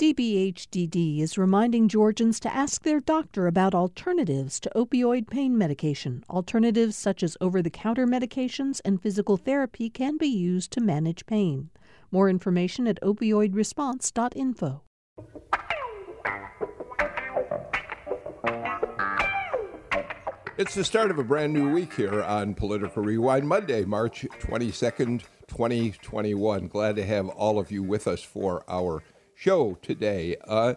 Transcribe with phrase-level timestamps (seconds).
[0.00, 6.24] DBHDD is reminding Georgians to ask their doctor about alternatives to opioid pain medication.
[6.30, 11.26] Alternatives such as over the counter medications and physical therapy can be used to manage
[11.26, 11.68] pain.
[12.10, 14.80] More information at opioidresponse.info.
[20.56, 25.24] It's the start of a brand new week here on Political Rewind, Monday, March 22nd,
[25.46, 26.68] 2021.
[26.68, 29.02] Glad to have all of you with us for our
[29.40, 30.36] show today.
[30.46, 30.74] Uh,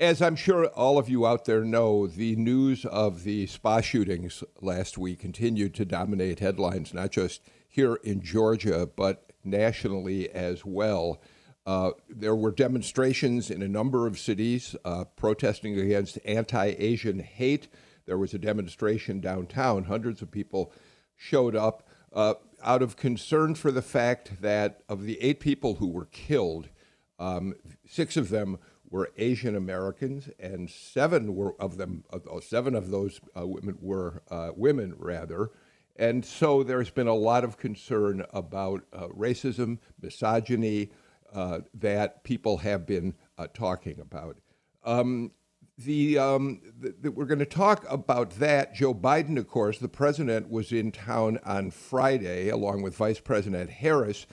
[0.00, 4.42] as I'm sure all of you out there know, the news of the spa shootings
[4.60, 11.20] last week continued to dominate headlines, not just here in Georgia, but nationally as well.
[11.66, 17.68] Uh, there were demonstrations in a number of cities uh, protesting against anti Asian hate.
[18.06, 19.84] There was a demonstration downtown.
[19.84, 20.72] Hundreds of people
[21.14, 25.86] showed up uh, out of concern for the fact that of the eight people who
[25.86, 26.70] were killed,
[27.18, 27.54] um,
[27.86, 28.58] six of them
[28.90, 32.04] were Asian Americans, and seven were of them.
[32.10, 35.50] Uh, seven of those uh, women were uh, women, rather.
[35.96, 40.90] And so there's been a lot of concern about uh, racism, misogyny
[41.34, 44.38] uh, that people have been uh, talking about.
[44.84, 45.32] Um,
[45.76, 48.74] the, um, the, the, we're going to talk about that.
[48.74, 53.70] Joe Biden, of course, the president was in town on Friday, along with Vice President
[53.70, 54.26] Harris.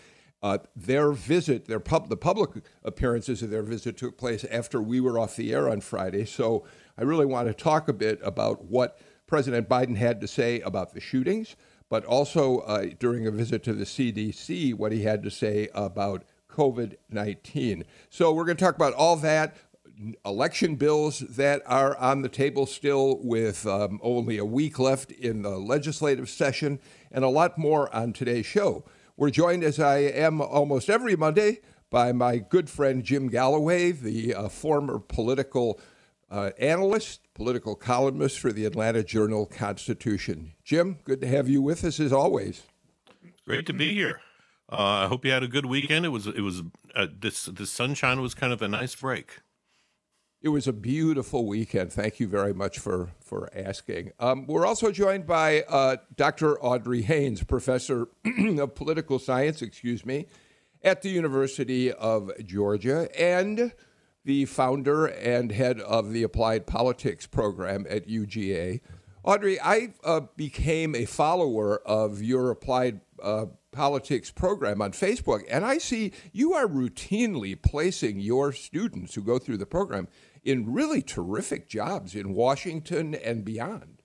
[0.45, 2.51] Uh, their visit, their pub, the public
[2.83, 6.23] appearances of their visit took place after we were off the air on Friday.
[6.23, 6.63] So
[6.99, 10.93] I really want to talk a bit about what President Biden had to say about
[10.93, 11.55] the shootings,
[11.89, 16.23] but also uh, during a visit to the CDC, what he had to say about
[16.47, 17.83] COVID 19.
[18.11, 19.55] So we're going to talk about all that
[20.23, 25.41] election bills that are on the table still, with um, only a week left in
[25.41, 26.79] the legislative session,
[27.11, 28.85] and a lot more on today's show.
[29.17, 34.35] We're joined, as I am almost every Monday, by my good friend Jim Galloway, the
[34.35, 35.80] uh, former political
[36.30, 40.52] uh, analyst, political columnist for the Atlanta Journal Constitution.
[40.66, 42.63] Jim, good to have you with us as always.
[43.45, 44.19] Great to be here.
[44.69, 46.06] Uh, I hope you had a good weekend.
[46.06, 46.63] It was it was
[46.94, 49.39] uh, this the sunshine was kind of a nice break.
[50.41, 51.91] It was a beautiful weekend.
[51.91, 54.12] Thank you very much for, for asking.
[54.19, 56.59] Um, we're also joined by uh, Dr.
[56.62, 58.07] Audrey Haynes, professor
[58.59, 60.28] of political science, excuse me,
[60.84, 63.72] at the University of Georgia, and
[64.24, 68.81] the founder and head of the Applied Politics program at UGA.
[69.24, 73.45] Audrey, I uh, became a follower of your Applied uh,
[73.75, 79.38] Politics program on Facebook, and I see you are routinely placing your students who go
[79.38, 80.08] through the program
[80.44, 84.02] in really terrific jobs in Washington and beyond.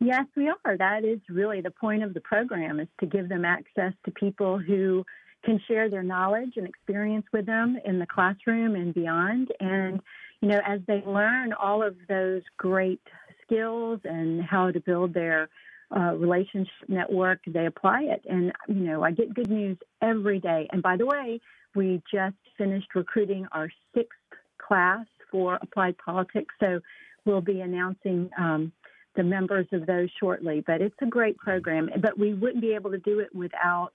[0.00, 0.76] Yes, we are.
[0.76, 4.58] That is really the point of the program is to give them access to people
[4.58, 5.04] who
[5.44, 9.48] can share their knowledge and experience with them in the classroom and beyond.
[9.58, 10.00] And,
[10.40, 13.00] you know, as they learn all of those great
[13.42, 15.48] skills and how to build their
[15.94, 18.22] uh, relationship network, they apply it.
[18.28, 20.68] And, you know, I get good news every day.
[20.72, 21.40] And by the way,
[21.74, 24.18] we just finished recruiting our sixth
[24.58, 26.54] class for applied politics.
[26.60, 26.80] So
[27.24, 28.72] we'll be announcing um,
[29.16, 30.62] the members of those shortly.
[30.66, 31.90] But it's a great program.
[32.00, 33.92] But we wouldn't be able to do it without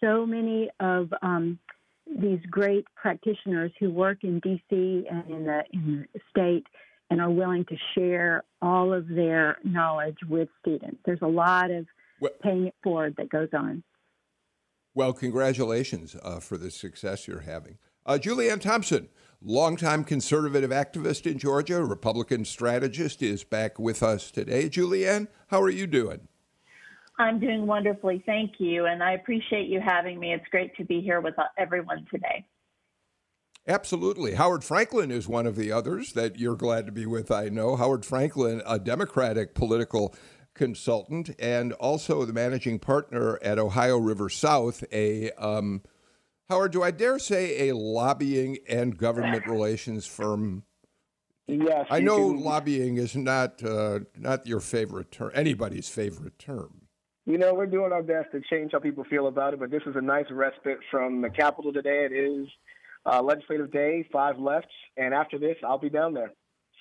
[0.00, 1.58] so many of um,
[2.06, 5.06] these great practitioners who work in D.C.
[5.10, 6.66] and in the, in the state
[7.12, 10.98] and are willing to share all of their knowledge with students.
[11.04, 11.86] There's a lot of
[12.20, 13.82] well, paying it forward that goes on.
[14.94, 17.76] Well, congratulations uh, for the success you're having.
[18.06, 19.08] Uh, Julianne Thompson,
[19.42, 24.68] longtime conservative activist in Georgia, Republican strategist, is back with us today.
[24.70, 26.28] Julianne, how are you doing?
[27.18, 30.32] I'm doing wonderfully, thank you, and I appreciate you having me.
[30.32, 32.46] It's great to be here with uh, everyone today.
[33.66, 34.34] Absolutely.
[34.34, 37.76] Howard Franklin is one of the others that you're glad to be with, I know.
[37.76, 40.14] Howard Franklin, a Democratic political
[40.54, 45.82] consultant and also the managing partner at Ohio River South, a um,
[46.48, 50.64] Howard, do I dare say a lobbying and government relations firm?
[51.46, 51.86] Yes.
[51.90, 56.82] I know lobbying is not uh, not your favorite term, anybody's favorite term.
[57.24, 59.82] You know, we're doing our best to change how people feel about it, but this
[59.86, 62.06] is a nice respite from the Capitol today.
[62.10, 62.48] It is
[63.04, 66.32] uh, legislative day, five left, and after this, I'll be down there.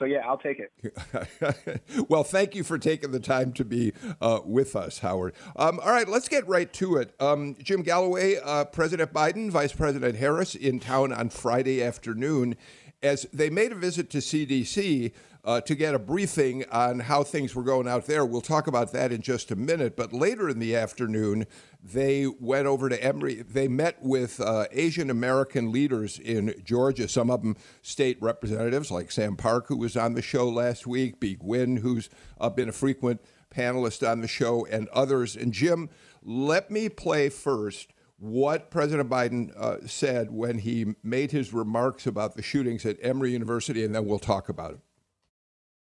[0.02, 1.84] So yeah, I'll take it.
[2.10, 5.36] well, thank you for taking the time to be uh, with us, Howard.
[5.56, 7.14] Um, all right, let's get right to it.
[7.20, 12.56] Um, Jim Galloway, uh, President Biden, Vice President Harris in town on Friday afternoon.
[13.04, 15.12] As they made a visit to CDC,
[15.44, 18.26] uh, to get a briefing on how things were going out there.
[18.26, 19.96] We'll talk about that in just a minute.
[19.96, 21.48] But later in the afternoon,
[21.84, 23.42] they went over to Emory.
[23.42, 29.12] They met with uh, Asian American leaders in Georgia, some of them state representatives like
[29.12, 32.10] Sam Park, who was on the show last week, Bee Nguyen, who's
[32.40, 35.36] uh, been a frequent panelist on the show, and others.
[35.36, 35.90] And Jim,
[36.24, 42.36] let me play first what President Biden uh, said when he made his remarks about
[42.36, 44.80] the shootings at Emory University, and then we'll talk about it.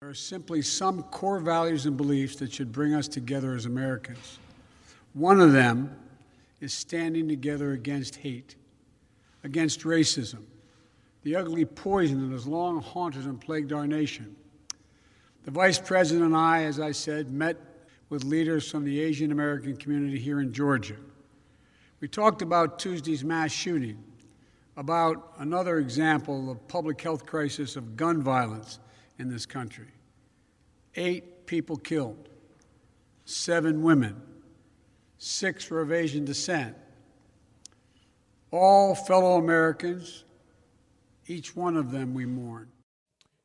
[0.04, 4.38] There are simply some core values and beliefs that should bring us together as Americans.
[5.14, 5.96] One of them
[6.60, 8.58] is standing together against hate,
[9.46, 10.44] against racism,
[11.24, 14.36] the ugly poison that has long haunted and plagued our nation.
[15.46, 17.56] The Vice President and I, as I said, met
[18.10, 20.98] with leaders from the Asian American community here in Georgia.
[22.02, 24.04] We talked about Tuesday's mass shooting,
[24.76, 28.80] about another example of public health crisis of gun violence
[29.24, 29.88] in this country.
[30.96, 32.30] Eight people killed,
[33.26, 34.22] seven women,
[35.18, 36.76] six were of Asian descent.
[38.52, 40.26] All fellow Americans,
[41.26, 42.68] each one of them we mourn.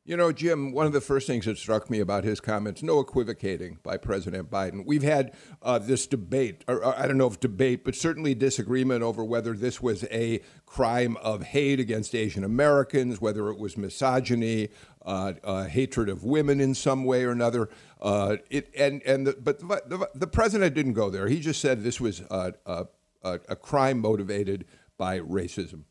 [0.09, 2.99] You know, Jim, one of the first things that struck me about his comments, no
[2.99, 4.83] equivocating by President Biden.
[4.83, 9.03] We've had uh, this debate, or, or, I don't know if debate, but certainly disagreement
[9.03, 14.69] over whether this was a crime of hate against Asian Americans, whether it was misogyny,
[15.05, 17.69] hatred of women in some way or another.
[18.01, 21.27] Uh, it, and, and the, but the, the, president didn't go there.
[21.27, 22.87] He just said this was a, a,
[23.23, 24.65] a crime motivated
[24.97, 25.83] by racism.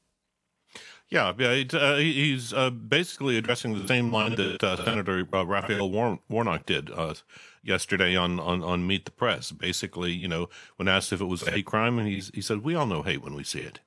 [1.11, 5.47] Yeah, yeah, it, uh, he's uh, basically addressing the same line that uh, Senator uh,
[5.47, 7.15] Raphael War- Warnock did uh,
[7.63, 9.51] yesterday on, on, on Meet the Press.
[9.51, 12.63] Basically, you know, when asked if it was a hate crime, and he's, he said,
[12.63, 13.81] "We all know hate when we see it."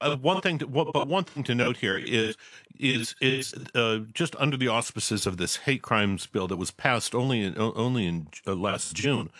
[0.00, 2.36] Uh, one thing, to, but one thing to note here is
[2.78, 3.52] is is
[4.14, 8.06] just under the auspices of this hate crimes bill that was passed only in, only
[8.06, 9.30] in last June,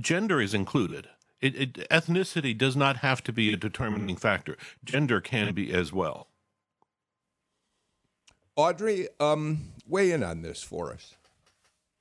[0.00, 1.08] gender is included.
[1.40, 4.56] It, it, ethnicity does not have to be a determining factor.
[4.84, 6.28] Gender can be as well.
[8.56, 11.14] Audrey, um, weigh in on this for us.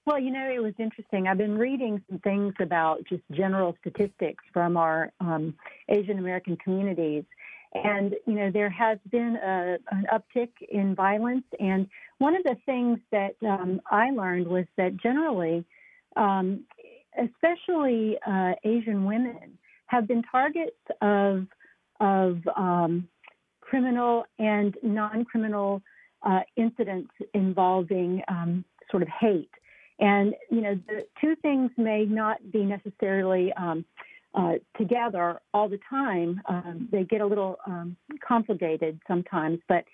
[0.07, 1.27] Well, you know, it was interesting.
[1.27, 5.53] I've been reading some things about just general statistics from our um,
[5.89, 7.25] Asian American communities.
[7.73, 11.43] And, you know, there has been a, an uptick in violence.
[11.59, 11.89] And
[12.19, 15.65] one of the things that um, I learned was that generally,
[16.15, 16.63] um,
[17.21, 19.57] especially uh, Asian women,
[19.87, 21.47] have been targets of
[21.99, 23.09] of um,
[23.59, 25.81] criminal and non-criminal
[26.21, 29.49] uh, incidents involving um, sort of hate.
[29.99, 33.85] And you know, the two things may not be necessarily um,
[34.33, 36.41] uh, together all the time.
[36.47, 37.95] Um, they get a little um,
[38.25, 39.85] complicated sometimes, but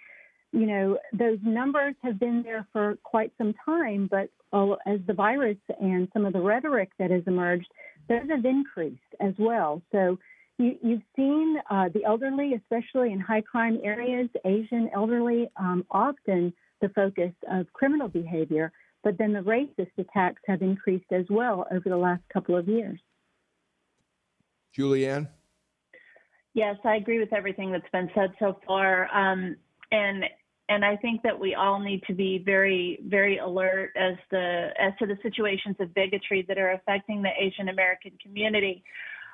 [0.51, 5.13] you know, those numbers have been there for quite some time, but uh, as the
[5.13, 7.67] virus and some of the rhetoric that has emerged,
[8.07, 9.81] those have increased as well.
[9.91, 10.19] So
[10.59, 16.53] you, have seen uh, the elderly, especially in high crime areas, Asian elderly, um, often
[16.81, 18.71] the focus of criminal behavior,
[19.03, 22.99] but then the racist attacks have increased as well over the last couple of years.
[24.77, 25.27] Julianne?
[26.53, 29.13] Yes, I agree with everything that's been said so far.
[29.13, 29.55] Um,
[29.91, 30.23] and
[30.69, 34.93] and I think that we all need to be very, very alert as the as
[34.99, 38.83] to the situations of bigotry that are affecting the Asian American community.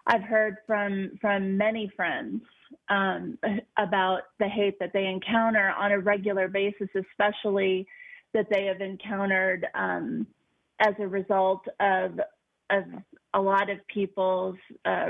[0.07, 2.41] I've heard from from many friends
[2.89, 3.37] um,
[3.77, 7.85] about the hate that they encounter on a regular basis, especially
[8.33, 10.27] that they have encountered um,
[10.79, 12.19] as a result of
[12.71, 12.83] of
[13.33, 14.55] a lot of people's
[14.85, 15.09] uh,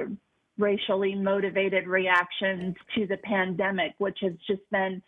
[0.58, 5.02] racially motivated reactions to the pandemic, which has just been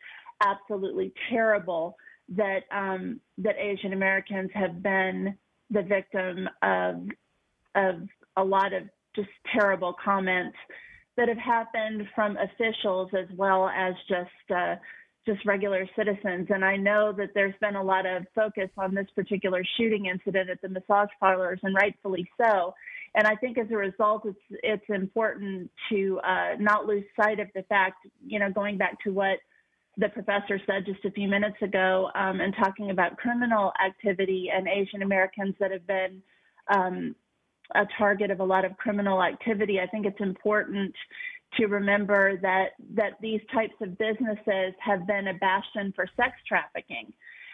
[0.46, 1.96] absolutely terrible
[2.30, 5.36] that um, that Asian Americans have been
[5.70, 7.08] the victim of
[7.76, 8.84] of a lot of
[9.16, 10.58] just terrible comments
[11.18, 14.76] that have happened from officials as well as just uh,
[15.26, 16.48] just regular citizens.
[16.50, 20.50] And I know that there's been a lot of focus on this particular shooting incident
[20.50, 22.74] at the massage parlors, and rightfully so.
[23.14, 27.48] And I think as a result, it's it's important to uh, not lose sight of
[27.54, 29.40] the fact, you know, going back to what
[29.98, 34.68] the professor said just a few minutes ago um, and talking about criminal activity and
[34.68, 36.22] Asian Americans that have been
[36.74, 37.14] um,
[37.76, 39.80] a target of a lot of criminal activity.
[39.80, 40.96] I think it's important
[41.58, 47.14] to remember that that these types of businesses have been a bastion for sex trafficking.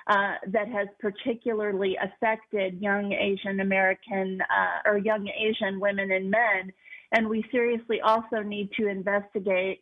[0.09, 6.71] Uh, that has particularly affected young Asian American uh, or young Asian women and men.
[7.11, 9.81] And we seriously also need to investigate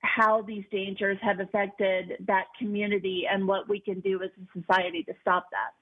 [0.00, 5.02] how these dangers have affected that community and what we can do as a society
[5.02, 5.74] to stop that.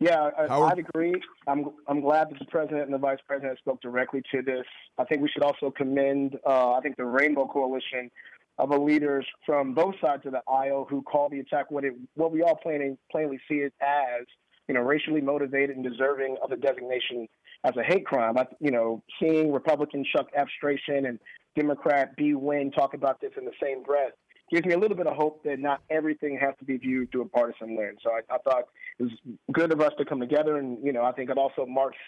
[0.00, 1.14] Yeah, I, would agree.
[1.46, 4.64] I'm I'm glad that the president and the vice president spoke directly to this.
[4.98, 6.38] I think we should also commend.
[6.46, 8.10] Uh, I think the Rainbow Coalition
[8.58, 12.32] of leaders from both sides of the aisle who call the attack what it what
[12.32, 14.26] we all plainly plainly see it as.
[14.68, 17.28] You know, racially motivated and deserving of the designation
[17.64, 18.38] as a hate crime.
[18.38, 20.48] I, you know, seeing Republican Chuck F.
[20.88, 21.18] And
[21.54, 24.12] Democrat Bee Nguyen talk about this in the same breath
[24.50, 27.22] gives me a little bit of hope that not everything has to be viewed through
[27.22, 27.98] a partisan lens.
[28.02, 28.64] So I, I thought
[28.98, 29.12] it was
[29.52, 31.98] good of us to come together, and you know, I think it also marks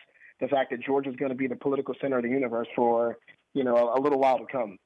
[0.41, 3.19] the fact that Georgia is going to be the political center of the universe for
[3.55, 4.79] you know a, a little while to come.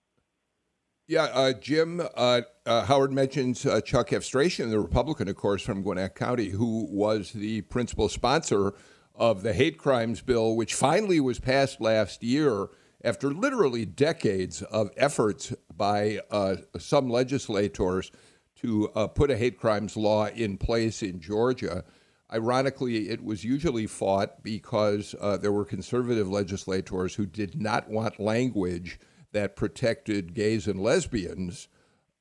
[1.06, 5.82] Yeah, uh, Jim, uh, uh, Howard mentions uh, Chuck Efstration, the Republican, of course, from
[5.82, 8.74] Gwinnett County, who was the principal sponsor
[9.16, 12.68] of the hate crimes bill, which finally was passed last year
[13.02, 18.10] after literally decades of efforts by uh, some legislators
[18.56, 21.84] to uh, put a hate crimes law in place in Georgia.
[22.32, 28.20] Ironically, it was usually fought because uh, there were conservative legislators who did not want
[28.20, 29.00] language
[29.32, 31.68] that protected gays and lesbians.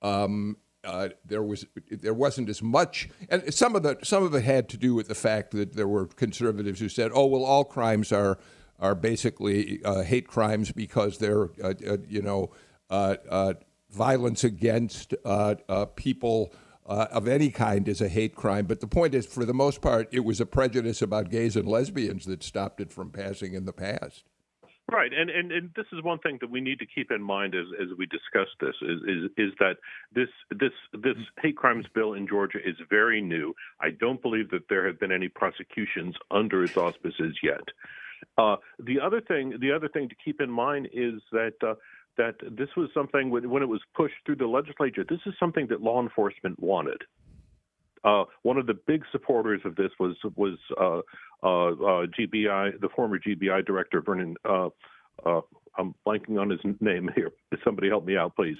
[0.01, 4.43] Um, uh, there was there wasn't as much, and some of the some of it
[4.43, 7.65] had to do with the fact that there were conservatives who said, "Oh well, all
[7.65, 8.39] crimes are
[8.79, 12.51] are basically uh, hate crimes because they're, uh, uh you know,
[12.89, 13.53] uh, uh,
[13.91, 15.13] violence against
[15.95, 16.53] people
[16.85, 18.65] of any kind is a hate crime.
[18.65, 21.67] But the point is, for the most part, it was a prejudice about gays and
[21.67, 24.23] lesbians that stopped it from passing in the past.
[24.91, 27.53] Right, and, and and this is one thing that we need to keep in mind
[27.53, 29.75] as as we discuss this is is, is that
[30.15, 33.53] this this this hate crimes bill in Georgia is very new.
[33.79, 37.61] I don't believe that there have been any prosecutions under its auspices yet.
[38.37, 41.75] Uh, the other thing, the other thing to keep in mind is that uh,
[42.17, 45.05] that this was something when, when, it was pushed through the legislature.
[45.07, 47.01] This is something that law enforcement wanted.
[48.03, 50.99] Uh, one of the big supporters of this was was uh,
[51.43, 54.35] uh, uh, GBI, the former GBI director Vernon.
[55.77, 57.31] I'm blanking on his name here.
[57.63, 58.57] Somebody help me out, please.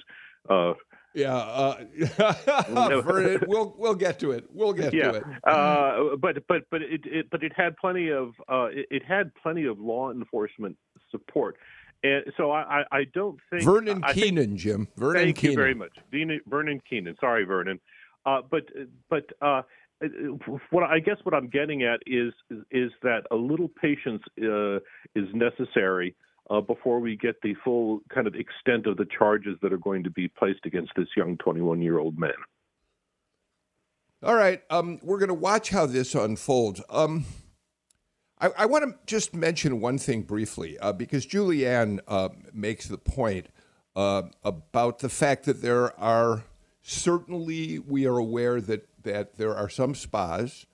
[1.12, 1.84] Yeah, uh,
[3.02, 4.44] Vernon, we'll we'll get to it.
[4.52, 5.10] We'll get yeah.
[5.10, 5.24] to it.
[5.42, 9.32] Uh, but but but it, it, but it had plenty of uh, it, it, had
[9.34, 10.76] plenty of law enforcement
[11.10, 11.56] support,
[12.04, 14.88] and so I I, don't think Vernon I Keenan, think, Jim.
[14.96, 15.52] Vernon thank Keenan.
[15.52, 15.98] you very much,
[16.46, 17.16] Vernon Keenan.
[17.20, 17.80] Sorry, Vernon.
[18.24, 18.64] Uh, but
[19.08, 19.62] but uh,
[20.70, 22.32] what I guess what I'm getting at is
[22.70, 24.76] is that a little patience uh,
[25.16, 26.14] is necessary
[26.50, 30.02] uh, before we get the full kind of extent of the charges that are going
[30.02, 32.32] to be placed against this young 21 year old man.
[34.22, 36.82] All right, um, we're going to watch how this unfolds.
[36.90, 37.24] Um,
[38.38, 42.98] I, I want to just mention one thing briefly uh, because Julianne uh, makes the
[42.98, 43.46] point
[43.96, 46.44] uh, about the fact that there are
[46.82, 50.66] certainly we are aware that that there are some spas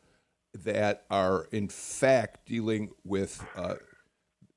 [0.55, 3.75] that are in fact dealing with uh,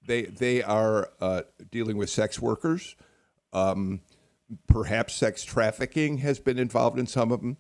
[0.09, 2.95] they they are uh, dealing with sex workers.
[3.53, 4.01] Um,
[4.67, 7.57] perhaps sex trafficking has been involved in some of them.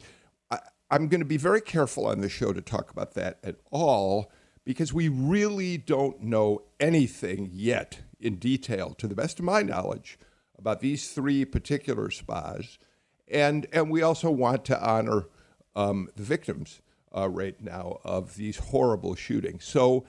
[0.49, 0.57] I,
[0.89, 4.31] I'm going to be very careful on this show to talk about that at all
[4.65, 10.17] because we really don't know anything yet in detail, to the best of my knowledge,
[10.57, 12.79] about these three particular spas.
[13.27, 15.27] And, and we also want to honor
[15.75, 16.81] um, the victims
[17.15, 19.63] uh, right now of these horrible shootings.
[19.65, 20.05] So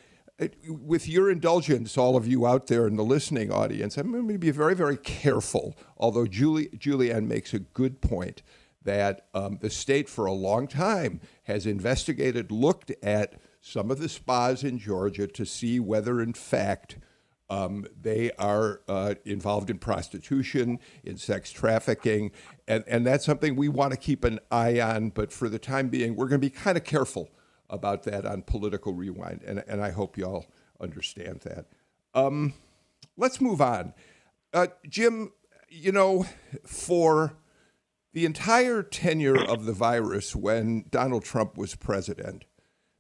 [0.67, 4.39] with your indulgence, all of you out there in the listening audience, I'm going to
[4.39, 5.77] be very, very careful.
[5.99, 8.43] Although Julie, Julianne makes a good point
[8.83, 14.09] that um, the state for a long time has investigated, looked at some of the
[14.09, 16.97] spas in Georgia to see whether, in fact,
[17.51, 22.31] um, they are uh, involved in prostitution, in sex trafficking,
[22.69, 25.11] and, and that's something we want to keep an eye on.
[25.11, 27.29] But for the time being, we're going to be kind of careful
[27.71, 30.47] about that on Political Rewind, and, and I hope y'all
[30.81, 31.67] understand that.
[32.15, 32.55] Um,
[33.17, 33.95] let's move on.
[34.53, 35.33] Uh, Jim,
[35.69, 36.27] you know,
[36.67, 37.35] for
[38.13, 42.45] the entire tenure of the virus when Donald Trump was president,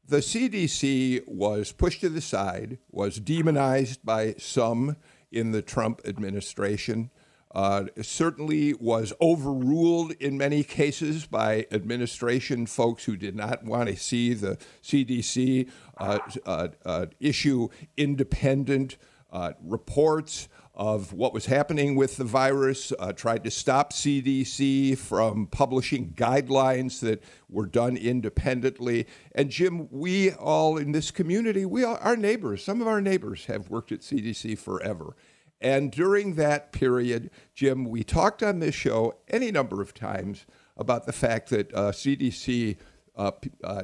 [0.06, 4.96] the CDC was pushed to the side, was demonized by some
[5.30, 7.10] in the Trump administration
[7.54, 13.97] uh, certainly was overruled in many cases by administration folks who did not want to
[13.97, 18.97] see the CDC uh, uh, uh, issue independent
[19.33, 25.47] uh, reports of what was happening with the virus, uh, tried to stop CDC from
[25.47, 29.07] publishing guidelines that were done independently.
[29.35, 33.45] And Jim, we all in this community, we all, our neighbors, some of our neighbors
[33.45, 35.14] have worked at CDC forever.
[35.61, 41.05] And during that period, Jim, we talked on this show any number of times about
[41.05, 42.79] the fact that uh, CDC
[43.17, 43.83] uh, p- uh,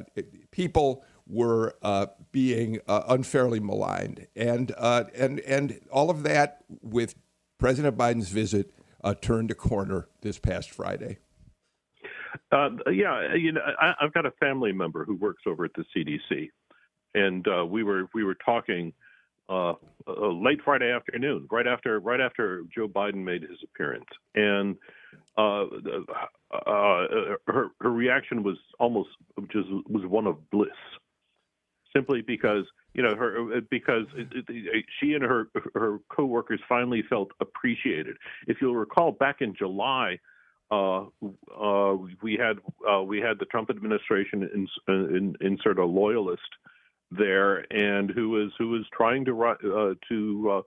[0.51, 7.15] people were uh, being uh, unfairly maligned, and uh, and and all of that with
[7.59, 8.73] President Biden's visit
[9.21, 11.17] turned a corner this past Friday.
[12.51, 16.49] yeah, you know, I, have got a family member who works over at the CDC,
[17.13, 18.93] and we were we were talking
[19.49, 19.73] uh,
[20.07, 24.75] uh, late Friday afternoon, right after right after Joe Biden made his appearance, and
[25.37, 25.63] uh,
[26.51, 27.07] uh,
[27.47, 29.09] her her reaction was almost
[29.51, 30.69] just was one of bliss,
[31.95, 37.31] simply because you know her because it, it, she and her her coworkers finally felt
[37.39, 38.17] appreciated.
[38.47, 40.19] If you'll recall, back in July.
[40.69, 41.05] Uh,
[41.57, 42.57] uh, we had
[42.91, 46.41] uh, we had the Trump administration in, in, insert a loyalist
[47.11, 50.61] there, and who was who was trying to uh, to uh,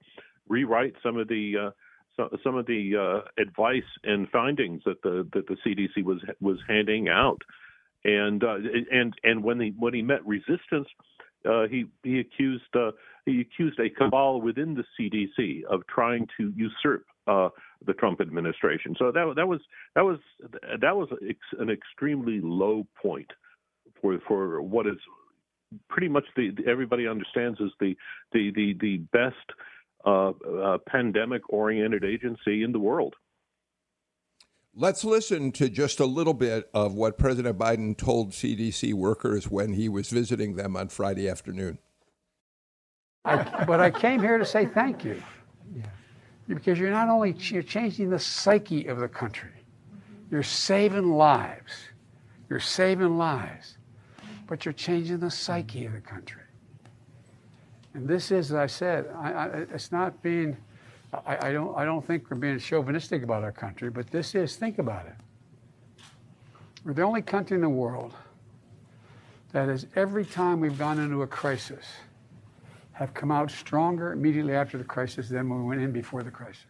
[0.49, 1.71] rewrite some of the uh,
[2.17, 6.59] so, some of the uh, advice and findings that the that the CDC was was
[6.69, 7.41] handing out,
[8.05, 8.57] and uh,
[8.91, 10.89] and and when he when he met resistance,
[11.49, 12.65] uh, he he accused
[13.27, 18.95] he accused a cabal within the CDC of trying to usurp the Trump administration.
[18.99, 19.61] So that that was
[19.95, 20.19] that was
[20.81, 21.09] that was
[21.59, 23.31] an extremely low point
[24.01, 24.97] for for what is
[25.89, 27.97] pretty much the, everybody understands is the
[28.33, 29.37] the the, the best
[30.05, 33.15] uh, uh, pandemic oriented agency in the world.
[34.75, 39.73] Let's listen to just a little bit of what President Biden told CDC workers when
[39.73, 41.79] he was visiting them on Friday afternoon.
[43.25, 45.21] I, but I came here to say thank you.
[45.75, 45.87] Yeah.
[46.49, 49.51] Because you're not only you're changing the psyche of the country,
[50.31, 51.73] you're saving lives.
[52.49, 53.77] You're saving lives
[54.51, 56.43] but you're changing the psyche of the country.
[57.95, 60.57] And this is, as I said, I, I, it's not being,
[61.25, 64.57] I, I, don't, I don't think we're being chauvinistic about our country, but this is,
[64.57, 65.15] think about it.
[66.85, 68.13] We're the only country in the world
[69.53, 71.85] that has, every time we've gone into a crisis,
[72.91, 76.31] have come out stronger immediately after the crisis than when we went in before the
[76.33, 76.67] crisis.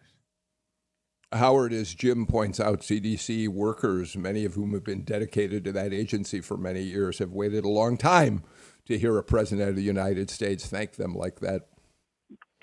[1.33, 5.93] Howard, as Jim points out, CDC workers, many of whom have been dedicated to that
[5.93, 8.43] agency for many years, have waited a long time
[8.85, 11.67] to hear a president of the United States thank them like that.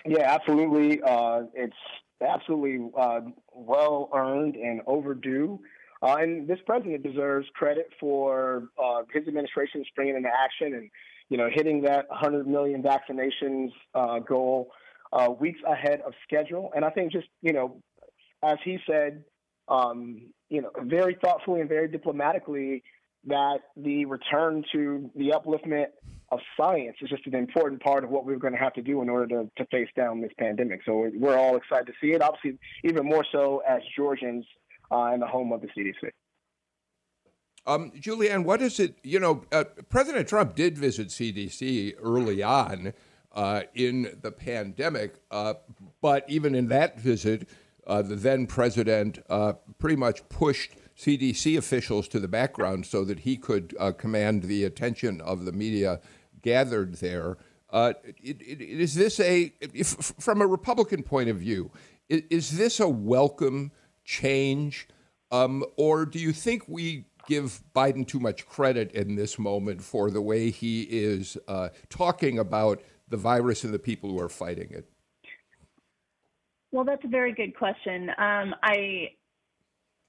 [0.07, 1.01] Yeah, absolutely.
[1.03, 1.77] Uh, it's
[2.21, 3.21] absolutely uh,
[3.55, 5.59] well earned and overdue.
[6.03, 10.91] Uh, and this president deserves credit for uh, his administration springing into action and,
[11.29, 14.71] you know, hitting that 100 million vaccinations uh, goal
[15.13, 16.71] uh, weeks ahead of schedule.
[16.77, 17.83] And I think just, you know,
[18.43, 19.25] as he said,
[19.69, 22.83] um, you know, very thoughtfully and very diplomatically,
[23.27, 25.87] that the return to the upliftment
[26.31, 29.03] of science is just an important part of what we're going to have to do
[29.03, 30.81] in order to, to face down this pandemic.
[30.85, 32.23] So we're all excited to see it.
[32.23, 34.45] Obviously, even more so as Georgians
[34.91, 36.11] uh, in the home of the CDC.
[37.67, 38.97] Um, Julianne, what is it?
[39.03, 42.95] You know, uh, President Trump did visit CDC early on
[43.33, 45.55] uh, in the pandemic, uh,
[46.01, 47.49] but even in that visit,
[47.89, 53.21] uh, the then president uh, pretty much pushed CDC officials to the background so that
[53.21, 56.01] he could uh, command the attention of the media
[56.43, 57.39] gathered there.
[57.71, 61.71] Uh, it, it, is this a, if, from a Republican point of view,
[62.09, 63.73] is, is this a welcome
[64.05, 64.89] change?
[65.31, 70.11] Um, or do you think we give Biden too much credit in this moment for
[70.11, 74.71] the way he is uh, talking about the virus and the people who are fighting
[74.71, 74.91] it?
[76.71, 78.11] Well, that's a very good question.
[78.11, 79.11] Um, I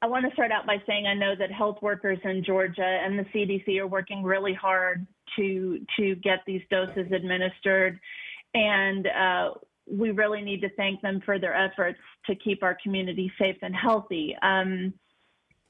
[0.01, 3.19] I want to start out by saying I know that health workers in Georgia and
[3.19, 7.99] the CDC are working really hard to to get these doses administered,
[8.53, 9.51] and uh,
[9.89, 13.75] we really need to thank them for their efforts to keep our community safe and
[13.75, 14.35] healthy.
[14.41, 14.93] Um,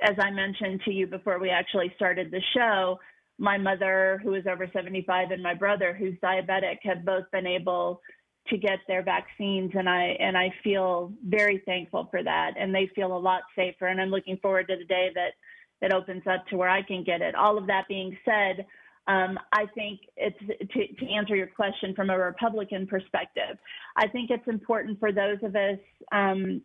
[0.02, 3.00] as I mentioned to you before we actually started the show,
[3.38, 8.02] my mother, who is over 75, and my brother, who's diabetic, have both been able
[8.50, 12.90] to get their vaccines and I and I feel very thankful for that and they
[12.96, 15.34] feel a lot safer and I'm looking forward to the day that
[15.82, 17.36] it opens up to where I can get it.
[17.36, 18.66] All of that being said,
[19.08, 23.58] um, I think it's to, to, answer your question from a Republican perspective.
[23.96, 25.80] I think it's important for those of us
[26.12, 26.62] um,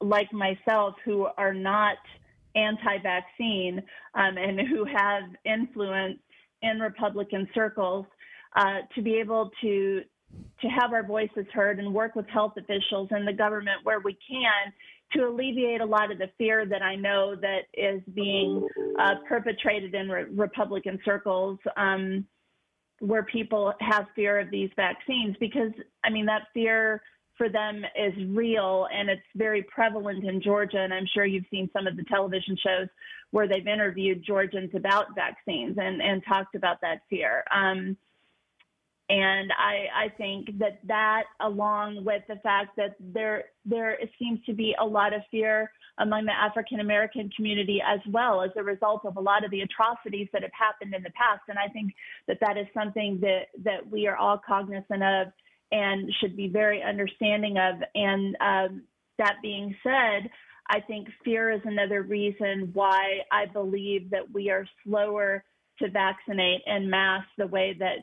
[0.00, 1.98] like myself who are not
[2.56, 3.82] anti-vaccine
[4.14, 6.18] um, and who have influence
[6.62, 8.06] in Republican circles
[8.56, 10.02] uh, to be able to
[10.60, 14.16] to have our voices heard and work with health officials and the government where we
[14.28, 14.72] can
[15.12, 18.66] to alleviate a lot of the fear that I know that is being
[18.98, 22.26] uh, perpetrated in re- Republican circles, um,
[23.00, 25.36] where people have fear of these vaccines.
[25.38, 25.70] Because
[26.02, 27.02] I mean, that fear
[27.36, 30.78] for them is real and it's very prevalent in Georgia.
[30.78, 32.88] And I'm sure you've seen some of the television shows
[33.30, 37.44] where they've interviewed Georgians about vaccines and, and talked about that fear.
[37.54, 37.96] Um,
[39.08, 44.52] and I, I think that that, along with the fact that there there seems to
[44.52, 49.04] be a lot of fear among the African American community as well as a result
[49.04, 51.42] of a lot of the atrocities that have happened in the past.
[51.48, 51.94] And I think
[52.26, 55.28] that that is something that that we are all cognizant of
[55.70, 57.76] and should be very understanding of.
[57.94, 58.82] And um,
[59.18, 60.30] that being said,
[60.68, 65.44] I think fear is another reason why I believe that we are slower
[65.78, 67.98] to vaccinate and masse the way that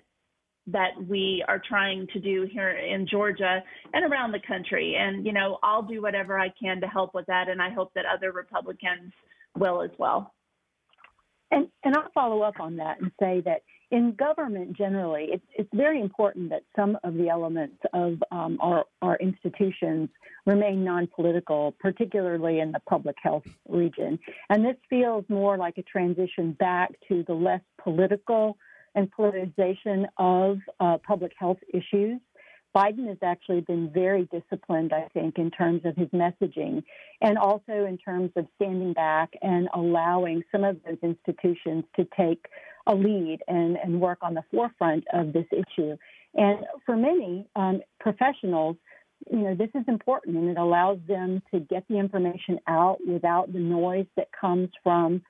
[0.68, 3.62] that we are trying to do here in Georgia
[3.94, 4.96] and around the country.
[4.98, 7.92] And you know, I'll do whatever I can to help with that, and I hope
[7.96, 9.12] that other Republicans
[9.58, 10.34] will as well.
[11.52, 13.62] And and I'll follow up on that and say that
[13.94, 18.86] in government generally, it's, it's very important that some of the elements of um, our,
[19.04, 20.10] our institutions
[20.48, 24.18] remain non political, particularly in the public health region.
[24.50, 28.58] And this feels more like a transition back to the less political
[28.96, 32.20] and politicization of uh, public health issues.
[32.76, 36.84] Biden has actually been very disciplined, I think, in terms of his messaging
[37.22, 42.46] and also in terms of standing back and allowing some of those institutions to take
[42.88, 45.96] a lead and, and work on the forefront of this issue.
[46.34, 48.78] And for many um, professionals,
[49.32, 53.54] you know, this is important and it allows them to get the information out without
[53.54, 55.22] the noise that comes from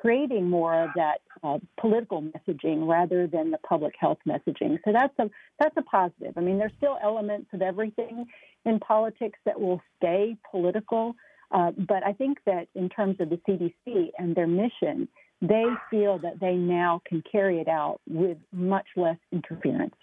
[0.00, 4.78] creating more of that uh, political messaging rather than the public health messaging.
[4.84, 6.34] So that's a that's a positive.
[6.36, 8.26] I mean, there's still elements of everything
[8.64, 11.14] in politics that will stay political,
[11.50, 15.08] uh, but I think that in terms of the CDC and their mission,
[15.40, 19.94] they feel that they now can carry it out with much less interference.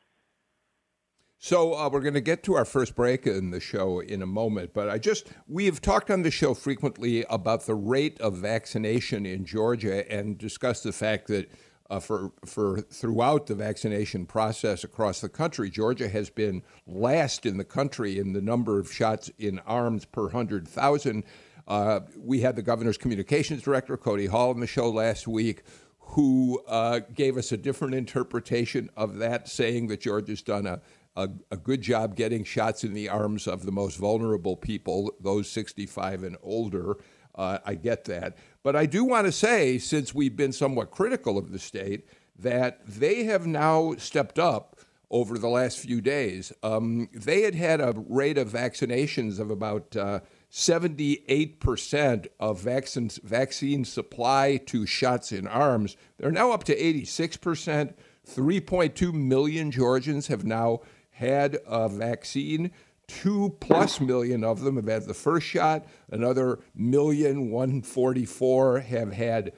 [1.45, 4.25] So uh, we're going to get to our first break in the show in a
[4.25, 8.38] moment, but I just we have talked on the show frequently about the rate of
[8.38, 11.51] vaccination in Georgia and discussed the fact that
[11.89, 17.58] uh, for for throughout the vaccination process across the country, Georgia has been last in
[17.58, 21.25] the country in the number of shots in arms per hundred thousand.
[21.67, 25.63] Uh, we had the governor's communications director, Cody Hall, on the show last week,
[25.99, 30.82] who uh, gave us a different interpretation of that, saying that Georgia's done a,
[31.15, 35.49] a, a, good job getting shots in the arms of the most vulnerable people, those
[35.49, 36.97] 65 and older.
[37.36, 38.38] Uh, I get that.
[38.63, 42.86] But I do want to say, since we've been somewhat critical of the state, that
[42.86, 44.78] they have now stepped up
[45.10, 46.52] over the last few days.
[46.63, 50.21] Um, they had had a rate of vaccinations of about uh,
[50.52, 55.97] 78% of vaccines, vaccine supply to shots in arms.
[56.17, 57.93] They're now up to 86%.
[58.28, 60.82] 3.2 million Georgians have now
[61.13, 62.71] had a vaccine.
[63.08, 65.86] Two plus million of them have had the first shot.
[66.10, 69.54] Another million, 144 have had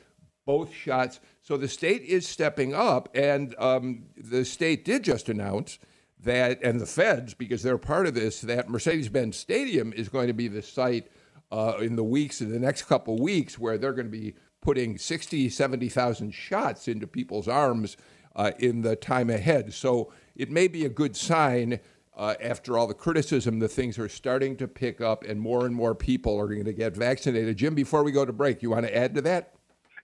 [0.45, 1.19] both shots.
[1.41, 5.79] So the state is stepping up, and um, the state did just announce
[6.23, 10.27] that, and the feds, because they're part of this, that Mercedes Benz Stadium is going
[10.27, 11.07] to be the site
[11.51, 14.97] uh, in the weeks, in the next couple weeks, where they're going to be putting
[14.97, 17.97] 60, 70,000 shots into people's arms
[18.35, 19.73] uh, in the time ahead.
[19.73, 21.79] So it may be a good sign.
[22.17, 25.75] Uh, after all the criticism, the things are starting to pick up, and more and
[25.75, 27.57] more people are going to get vaccinated.
[27.57, 29.53] Jim, before we go to break, you want to add to that?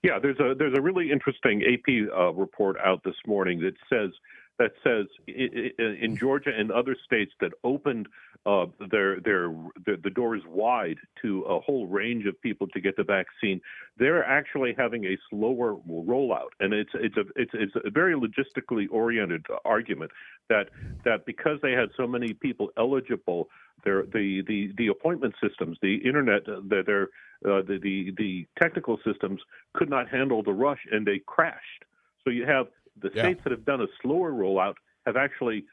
[0.03, 4.11] Yeah, there's a there's a really interesting AP uh, report out this morning that says
[4.57, 8.07] that says in Georgia and other states that opened
[8.45, 9.53] uh, their, their,
[9.85, 13.61] their the doors wide to a whole range of people to get the vaccine,
[13.97, 18.87] they're actually having a slower rollout, and it's it's a it's it's a very logistically
[18.91, 20.11] oriented argument
[20.49, 20.69] that
[21.05, 23.47] that because they had so many people eligible,
[23.83, 27.03] their the the the appointment systems, the internet, uh, their
[27.45, 29.39] uh, the, the the technical systems
[29.73, 31.85] could not handle the rush, and they crashed.
[32.23, 32.67] So you have
[32.99, 33.23] the yeah.
[33.23, 34.75] states that have done a slower rollout
[35.05, 35.65] have actually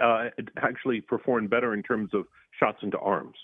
[0.00, 2.26] uh, actually performed better in terms of
[2.58, 3.36] shots into arms.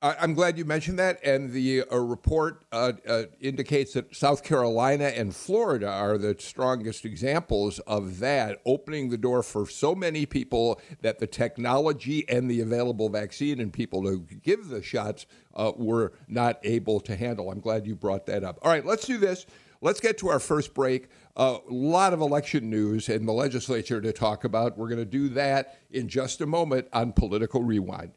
[0.00, 1.18] I'm glad you mentioned that.
[1.24, 7.04] And the uh, report uh, uh, indicates that South Carolina and Florida are the strongest
[7.04, 12.60] examples of that, opening the door for so many people that the technology and the
[12.60, 17.50] available vaccine and people to give the shots uh, were not able to handle.
[17.50, 18.60] I'm glad you brought that up.
[18.62, 19.46] All right, let's do this.
[19.80, 21.08] Let's get to our first break.
[21.36, 24.76] A lot of election news in the legislature to talk about.
[24.76, 28.10] We're going to do that in just a moment on Political Rewind.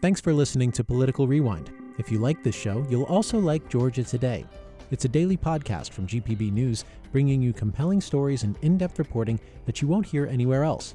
[0.00, 1.70] Thanks for listening to Political Rewind.
[1.98, 4.46] If you like this show, you'll also like Georgia Today.
[4.90, 9.38] It's a daily podcast from GPB News bringing you compelling stories and in depth reporting
[9.66, 10.94] that you won't hear anywhere else.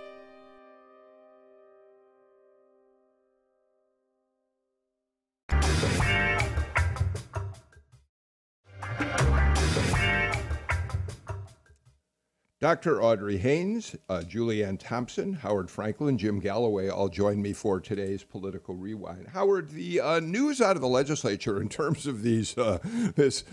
[12.61, 13.01] Dr.
[13.01, 18.75] Audrey Haynes, uh, Julianne Thompson, Howard Franklin, Jim Galloway all join me for today's political
[18.75, 19.29] rewind.
[19.29, 22.77] Howard, the uh, news out of the legislature in terms of these uh,
[23.15, 23.43] this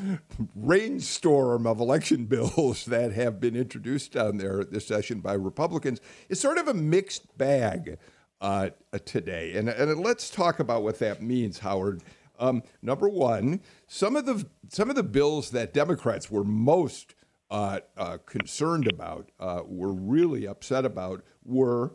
[0.55, 6.39] rainstorm of election bills that have been introduced down there this session by Republicans is
[6.39, 7.97] sort of a mixed bag
[8.43, 8.69] uh,
[9.07, 12.03] today, and and let's talk about what that means, Howard.
[12.39, 17.15] Um, number one, some of the some of the bills that Democrats were most
[17.51, 21.93] uh, uh, concerned about, uh, were really upset about, were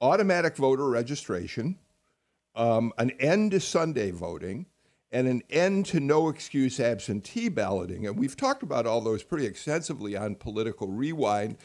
[0.00, 1.78] automatic voter registration,
[2.54, 4.66] um, an end to Sunday voting,
[5.10, 8.06] and an end to no excuse absentee balloting.
[8.06, 11.56] And we've talked about all those pretty extensively on Political Rewind,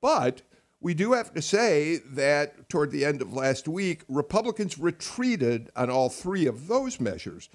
[0.00, 0.42] but
[0.80, 5.90] we do have to say that toward the end of last week, Republicans retreated on
[5.90, 7.48] all three of those measures.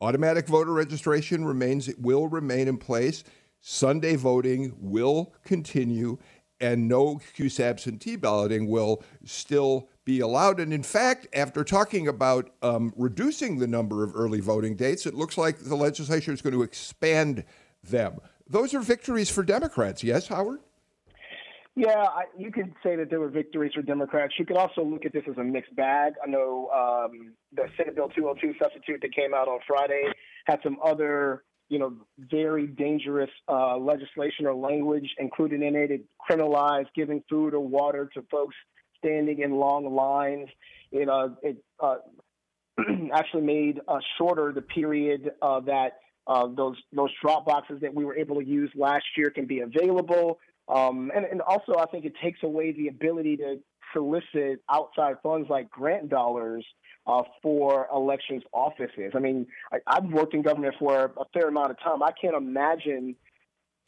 [0.00, 3.24] Automatic voter registration remains it will remain in place.
[3.60, 6.18] Sunday voting will continue
[6.60, 10.60] and no excuse absentee balloting will still be allowed.
[10.60, 15.14] And in fact, after talking about um, reducing the number of early voting dates, it
[15.14, 17.44] looks like the legislature is going to expand
[17.82, 18.18] them.
[18.48, 20.60] Those are victories for Democrats, yes, Howard?
[21.76, 24.34] Yeah, I, you could say that there were victories for Democrats.
[24.36, 26.14] You could also look at this as a mixed bag.
[26.24, 30.06] I know um, the Senate Bill 202 substitute that came out on Friday
[30.46, 35.90] had some other you know, very dangerous uh, legislation or language included in it.
[35.90, 38.54] It criminalized giving food or water to folks
[38.98, 40.48] standing in long lines.
[40.90, 41.96] It, uh, it uh,
[43.12, 48.04] actually made uh, shorter the period uh, that uh, those those drop boxes that we
[48.04, 50.38] were able to use last year can be available.
[50.68, 53.58] Um, and, and also, I think it takes away the ability to
[53.92, 56.64] solicit outside funds like grant dollars
[57.06, 59.12] uh, for elections offices.
[59.14, 62.02] I mean, I, I've worked in government for a fair amount of time.
[62.02, 63.16] I can't imagine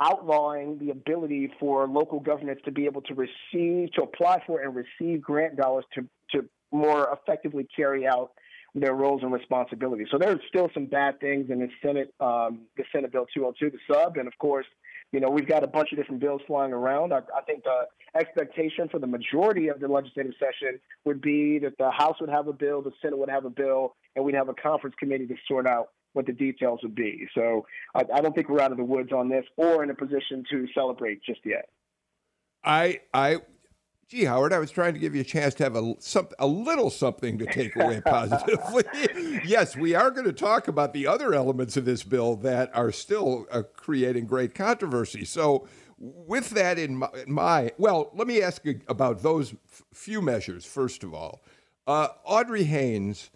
[0.01, 4.75] outlawing the ability for local governments to be able to receive, to apply for and
[4.75, 8.33] receive grant dollars to, to more effectively carry out
[8.75, 10.07] their roles and responsibilities.
[10.11, 13.93] So there's still some bad things in the Senate, um, the Senate Bill 202, the
[13.93, 14.67] sub, and of course,
[15.13, 17.13] you know, we've got a bunch of different bills flying around.
[17.13, 21.77] I, I think the expectation for the majority of the legislative session would be that
[21.79, 24.49] the House would have a bill, the Senate would have a bill, and we'd have
[24.49, 27.27] a conference committee to sort out what the details would be.
[27.35, 29.95] So I, I don't think we're out of the woods on this or in a
[29.95, 31.69] position to celebrate just yet.
[32.65, 33.39] I I
[34.11, 36.47] gee, Howard, I was trying to give you a chance to have a, some, a
[36.47, 38.83] little something to take away positively.
[39.45, 42.91] yes, we are going to talk about the other elements of this bill that are
[42.91, 45.25] still uh, creating great controversy.
[45.25, 50.21] So, with that in my, my, well, let me ask you about those f- few
[50.21, 51.43] measures, first of all.
[51.87, 53.31] Uh, Audrey Haynes,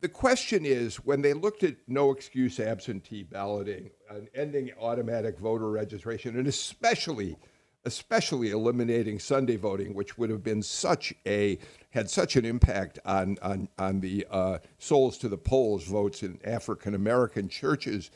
[0.00, 5.70] the question is when they looked at no excuse absentee balloting and ending automatic voter
[5.70, 7.38] registration, and especially
[7.84, 11.58] especially eliminating Sunday voting, which would have been such a
[11.90, 16.38] had such an impact on on on the uh, souls to the polls votes in
[16.44, 18.10] African American churches.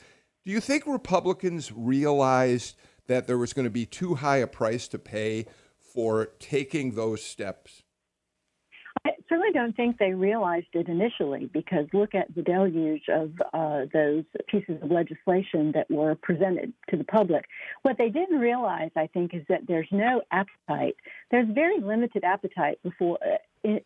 [0.45, 2.75] Do you think Republicans realized
[3.07, 5.45] that there was going to be too high a price to pay
[5.77, 7.83] for taking those steps?
[9.07, 13.85] I certainly don't think they realized it initially because look at the deluge of uh,
[13.93, 17.45] those pieces of legislation that were presented to the public.
[17.83, 20.95] What they didn't realize, I think, is that there's no appetite.
[21.31, 23.17] There's very limited appetite before,
[23.65, 23.79] uh,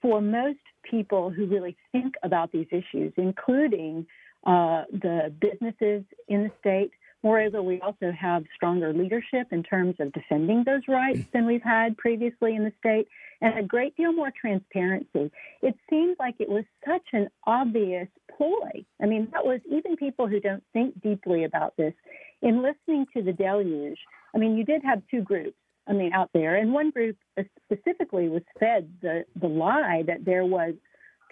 [0.00, 4.06] for most people who really think about these issues, including
[4.46, 6.92] uh, the businesses in the state.
[7.24, 11.96] Moreover, we also have stronger leadership in terms of defending those rights than we've had
[11.96, 13.08] previously in the state
[13.40, 15.30] and a great deal more transparency.
[15.62, 18.84] It seemed like it was such an obvious ploy.
[19.02, 21.94] I mean, that was even people who don't think deeply about this.
[22.42, 23.98] In listening to the deluge,
[24.34, 25.56] I mean, you did have two groups.
[25.88, 27.16] I mean, out there, and one group
[27.64, 30.74] specifically was fed the the lie that there was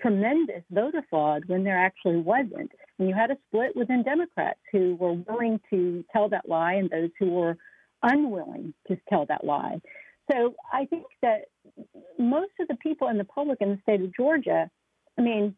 [0.01, 2.71] tremendous voter fraud when there actually wasn't.
[2.99, 6.89] And you had a split within Democrats who were willing to tell that lie and
[6.89, 7.57] those who were
[8.03, 9.81] unwilling to tell that lie.
[10.31, 11.47] So I think that
[12.19, 14.71] most of the people in the public in the state of Georgia,
[15.19, 15.57] I mean,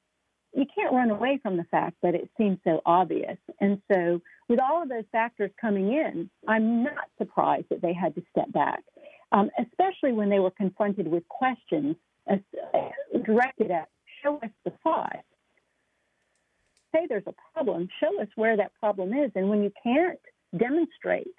[0.54, 3.37] you can't run away from the fact that it seems so obvious.
[3.61, 8.14] And so, with all of those factors coming in, I'm not surprised that they had
[8.14, 8.83] to step back,
[9.31, 11.96] um, especially when they were confronted with questions
[12.31, 12.37] uh,
[13.24, 13.88] directed at
[14.22, 15.18] show us the fraud.
[16.94, 17.88] Say there's a problem.
[18.00, 19.31] Show us where that problem is.
[19.35, 20.18] And when you can't
[20.57, 21.35] demonstrate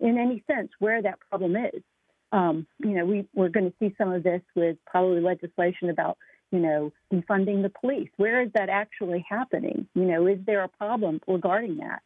[0.00, 1.82] in any sense where that problem is,
[2.32, 6.18] um, you know, we, we're going to see some of this with probably legislation about,
[6.50, 8.08] you know, defunding the police.
[8.16, 9.86] Where is that actually happening?
[9.94, 12.02] You know, is there a problem regarding that?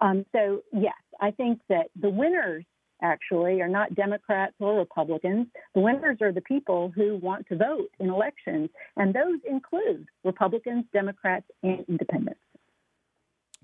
[0.00, 2.64] Um, so, yes, I think that the winners
[3.02, 5.46] actually are not Democrats or Republicans.
[5.74, 10.84] The winners are the people who want to vote in elections, and those include Republicans,
[10.92, 12.40] Democrats, and independents.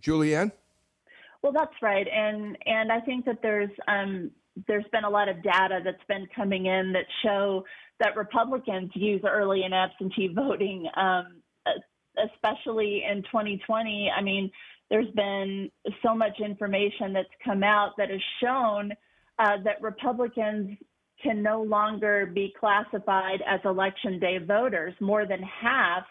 [0.03, 0.53] Julianne?
[1.43, 4.31] Well, that's right, and and I think that there's um,
[4.67, 7.65] there's been a lot of data that's been coming in that show
[7.99, 11.43] that Republicans use early and absentee voting, um,
[12.25, 14.11] especially in 2020.
[14.17, 14.51] I mean,
[14.91, 15.71] there's been
[16.03, 18.93] so much information that's come out that has shown
[19.39, 20.77] uh, that Republicans
[21.23, 24.95] can no longer be classified as election day voters.
[25.01, 26.05] More than half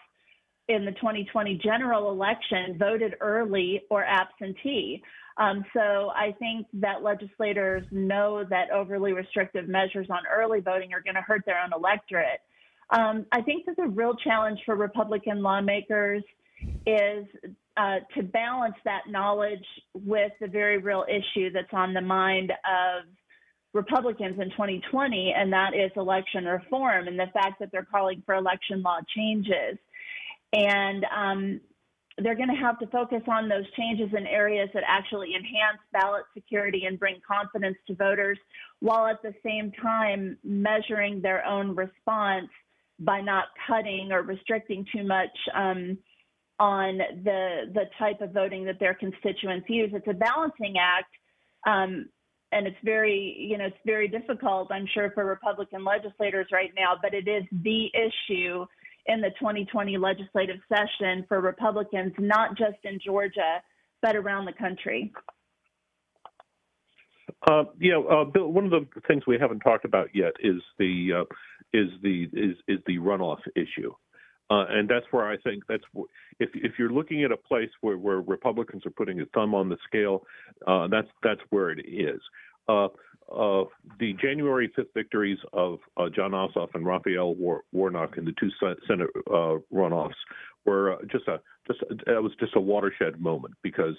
[0.70, 5.02] in the 2020 general election voted early or absentee.
[5.36, 11.00] Um, so I think that legislators know that overly restrictive measures on early voting are
[11.00, 12.40] going to hurt their own electorate.
[12.90, 16.22] Um, I think that the real challenge for Republican lawmakers
[16.86, 17.26] is
[17.76, 23.06] uh, to balance that knowledge with the very real issue that's on the mind of
[23.72, 28.34] Republicans in 2020, and that is election reform and the fact that they're calling for
[28.34, 29.78] election law changes.
[30.52, 31.60] And um,
[32.18, 36.24] they're going to have to focus on those changes in areas that actually enhance ballot
[36.34, 38.38] security and bring confidence to voters,
[38.80, 42.48] while at the same time measuring their own response
[42.98, 45.96] by not cutting or restricting too much um,
[46.58, 49.90] on the the type of voting that their constituents use.
[49.94, 51.12] It's a balancing act.
[51.66, 52.08] Um,
[52.52, 56.94] and it's very, you know, it's very difficult, I'm sure, for Republican legislators right now,
[57.00, 58.66] but it is the issue
[59.06, 63.62] in the 2020 legislative session for Republicans, not just in Georgia,
[64.02, 65.12] but around the country.
[67.48, 68.48] Uh, yeah, uh, Bill.
[68.48, 71.24] One of the things we haven't talked about yet is the uh,
[71.72, 73.92] is the is is the runoff issue,
[74.50, 75.84] uh, and that's where I think that's
[76.38, 79.68] if if you're looking at a place where, where Republicans are putting a thumb on
[79.68, 80.26] the scale,
[80.66, 82.20] uh, that's that's where it is.
[82.70, 82.88] Uh,
[83.32, 83.64] uh,
[84.00, 88.50] the January 5th victories of uh, Jon Ossoff and Raphael War- Warnock in the two
[88.88, 90.18] Senate uh, runoffs
[90.64, 93.94] were uh, just a just it was just a watershed moment because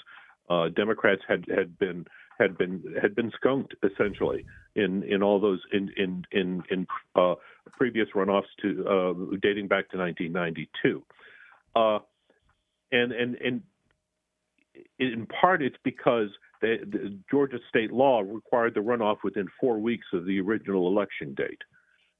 [0.49, 2.05] uh, Democrats had had been
[2.39, 6.85] had been had been skunked essentially in in all those in in in in
[7.77, 11.01] previous runoffs to dating back to 1992,
[12.91, 13.61] and and and
[14.99, 16.27] in part it's because
[16.61, 21.61] the, Georgia state law required the runoff within four weeks of the original election date.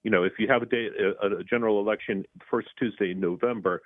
[0.03, 0.87] You know, if you have a, day,
[1.21, 3.81] a, a general election first Tuesday in November,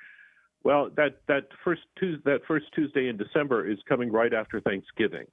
[0.63, 5.27] well, that that first Tuesday, that first Tuesday in December is coming right after Thanksgiving,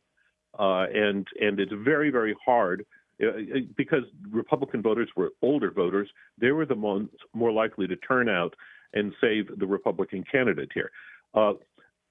[0.58, 2.84] uh, and and it's very very hard
[3.22, 3.30] uh,
[3.76, 6.10] because Republican voters were older voters.
[6.36, 8.54] They were the ones more likely to turn out
[8.92, 10.90] and save the Republican candidate here.
[11.34, 11.54] Uh,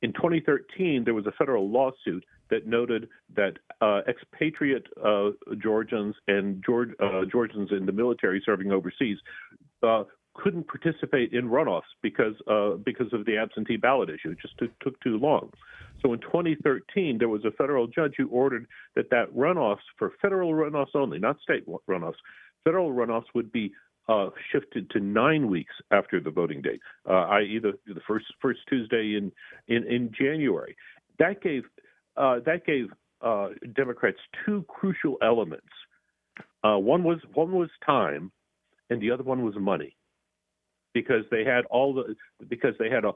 [0.01, 6.63] in 2013, there was a federal lawsuit that noted that uh, expatriate uh, Georgians and
[6.63, 9.17] George, uh, Georgians in the military serving overseas
[9.81, 10.03] uh,
[10.35, 14.31] couldn't participate in runoffs because uh, because of the absentee ballot issue.
[14.31, 15.51] It just took, too long.
[16.01, 20.53] So in 2013, there was a federal judge who ordered that that runoffs for federal
[20.53, 22.15] runoffs only, not state runoffs,
[22.63, 23.71] federal runoffs would be
[24.07, 28.59] uh, shifted to nine weeks after the voting date, uh, i.e., the, the first first
[28.67, 29.31] Tuesday in
[29.67, 30.75] in, in January.
[31.19, 31.63] That gave
[32.17, 32.87] uh, that gave
[33.21, 35.67] uh, Democrats two crucial elements.
[36.63, 38.31] Uh, one was one was time,
[38.89, 39.95] and the other one was money,
[40.93, 42.15] because they had all the
[42.47, 43.11] because they had a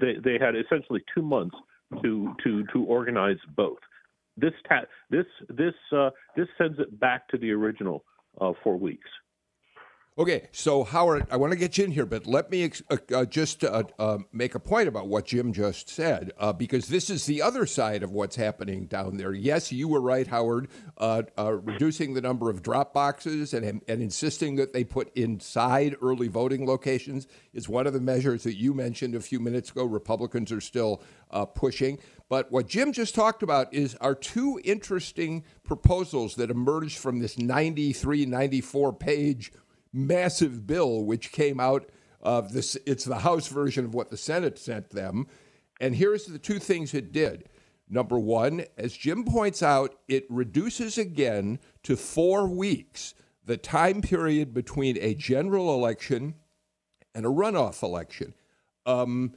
[0.00, 1.56] they they had essentially two months
[2.02, 3.78] to to to organize both.
[4.36, 8.04] This ta- this this uh, this sends it back to the original
[8.62, 9.08] four weeks.
[10.18, 12.96] Okay, so Howard, I want to get you in here, but let me ex- uh,
[13.14, 17.10] uh, just uh, uh, make a point about what Jim just said, uh, because this
[17.10, 19.34] is the other side of what's happening down there.
[19.34, 20.68] Yes, you were right, Howard.
[20.96, 26.28] Uh, reducing the number of drop boxes and, and insisting that they put inside early
[26.28, 29.84] voting locations is one of the measures that you mentioned a few minutes ago.
[29.84, 31.02] Republicans are still
[31.54, 31.98] pushing.
[32.30, 37.36] But what Jim just talked about is our two interesting proposals that emerged from this
[37.36, 39.52] 93, 94 page
[39.96, 41.88] massive bill which came out
[42.20, 42.76] of this.
[42.86, 45.26] It's the House version of what the Senate sent them.
[45.80, 47.48] And here's the two things it did.
[47.88, 54.52] Number one, as Jim points out, it reduces again to four weeks the time period
[54.52, 56.34] between a general election
[57.14, 58.34] and a runoff election.
[58.84, 59.34] Um,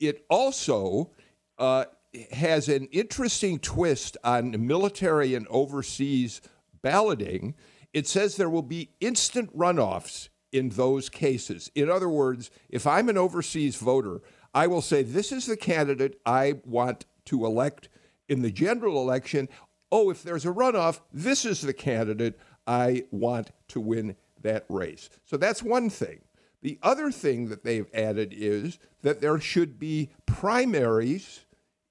[0.00, 1.10] it also
[1.58, 1.84] uh,
[2.32, 6.40] has an interesting twist on military and overseas
[6.82, 7.54] balloting.
[7.92, 11.70] It says there will be instant runoffs in those cases.
[11.74, 14.20] In other words, if I'm an overseas voter,
[14.54, 17.88] I will say, This is the candidate I want to elect
[18.28, 19.48] in the general election.
[19.92, 25.10] Oh, if there's a runoff, this is the candidate I want to win that race.
[25.24, 26.20] So that's one thing.
[26.62, 31.46] The other thing that they've added is that there should be primaries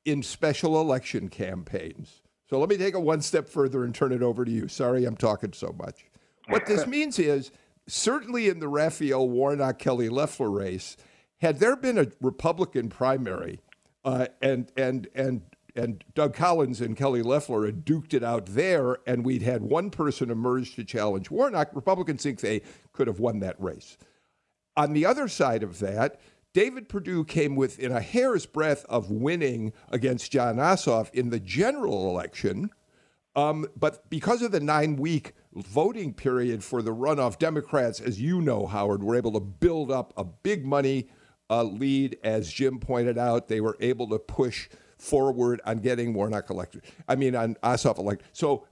[0.06, 2.19] in special election campaigns.
[2.50, 4.68] So let me take it one step further and turn it over to you.
[4.68, 6.06] Sorry, I'm talking so much.
[6.48, 7.52] What this means is
[7.88, 10.98] certainly in the Raphael Warnock Kelly Loeffler race,
[11.38, 13.62] had there been a Republican primary
[14.04, 15.42] uh, and and and
[15.76, 19.92] and Doug Collins and Kelly Loeffler had duked it out there, and we'd had one
[19.92, 23.98] person emerge to challenge Warnock, Republicans think they could have won that race.
[24.76, 26.20] On the other side of that,
[26.54, 32.10] David Perdue came within a hair's breadth of winning against Jon Ossoff in the general
[32.10, 32.72] election.
[33.36, 38.42] Um, but because of the nine week voting period for the runoff, Democrats, as you
[38.42, 41.10] know, Howard, were able to build up a big money
[41.50, 42.18] uh, lead.
[42.24, 46.82] As Jim pointed out, they were able to push forward on getting Warnock elected.
[47.08, 48.28] I mean, on Ossoff elected.
[48.34, 48.66] So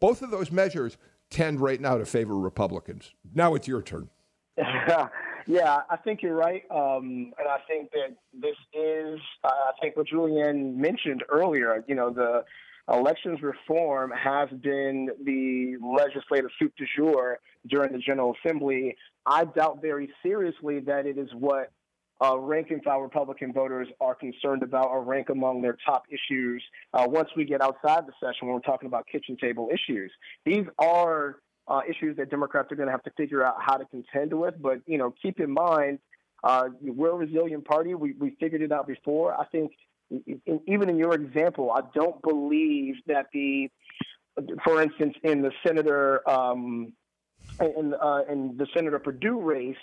[0.00, 0.96] both of those measures
[1.30, 3.12] tend right now to favor Republicans.
[3.34, 4.08] Now it's your turn.
[5.48, 6.62] yeah, I think you're right.
[6.70, 11.94] Um, and I think that this is, uh, I think what Julianne mentioned earlier, you
[11.94, 12.44] know, the
[12.92, 18.94] elections reform has been the legislative soup du jour during the General Assembly.
[19.24, 21.72] I doubt very seriously that it is what
[22.22, 26.62] uh, rank and file Republican voters are concerned about or rank among their top issues
[26.92, 30.12] uh, once we get outside the session when we're talking about kitchen table issues.
[30.44, 31.36] These are
[31.68, 34.54] uh, issues that Democrats are going to have to figure out how to contend with.
[34.60, 35.98] But you know, keep in mind,
[36.42, 37.94] uh, we're a resilient party.
[37.94, 39.38] We we figured it out before.
[39.38, 39.72] I think,
[40.10, 43.70] in, even in your example, I don't believe that the,
[44.64, 46.92] for instance, in the Senator um,
[47.60, 49.76] in, uh, in the Senator Perdue race,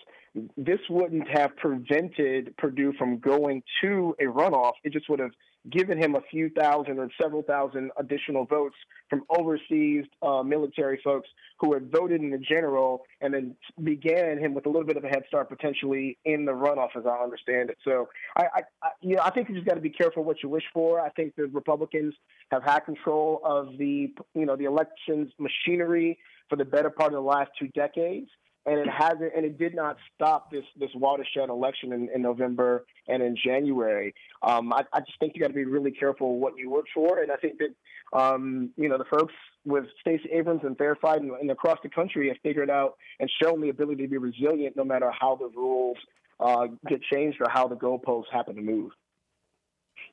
[0.58, 4.74] this wouldn't have prevented Perdue from going to a runoff.
[4.84, 5.32] It just would have
[5.70, 8.76] given him a few thousand or several thousand additional votes
[9.10, 14.54] from overseas uh, military folks who had voted in the general and then began him
[14.54, 17.70] with a little bit of a head start potentially in the runoff, as I understand
[17.70, 17.78] it.
[17.84, 20.44] So I, I, I you know, I think you just got to be careful what
[20.44, 21.00] you wish for.
[21.00, 22.14] I think the Republicans
[22.52, 27.16] have had control of the, you know, the elections machinery for the better part of
[27.16, 28.30] the last two decades
[28.66, 32.86] and it hasn't and it did not stop this this watershed election in, in November
[33.08, 34.14] and in January.
[34.42, 37.22] Um, I, I, just think you got to be really careful what you work for,
[37.22, 39.34] and I think that um, you know the folks
[39.66, 43.62] with Stacey Abrams and Fair and, and, across the country have figured out and shown
[43.62, 45.98] the ability to be resilient no matter how the rules
[46.40, 48.92] uh, get changed or how the goalposts happen to move.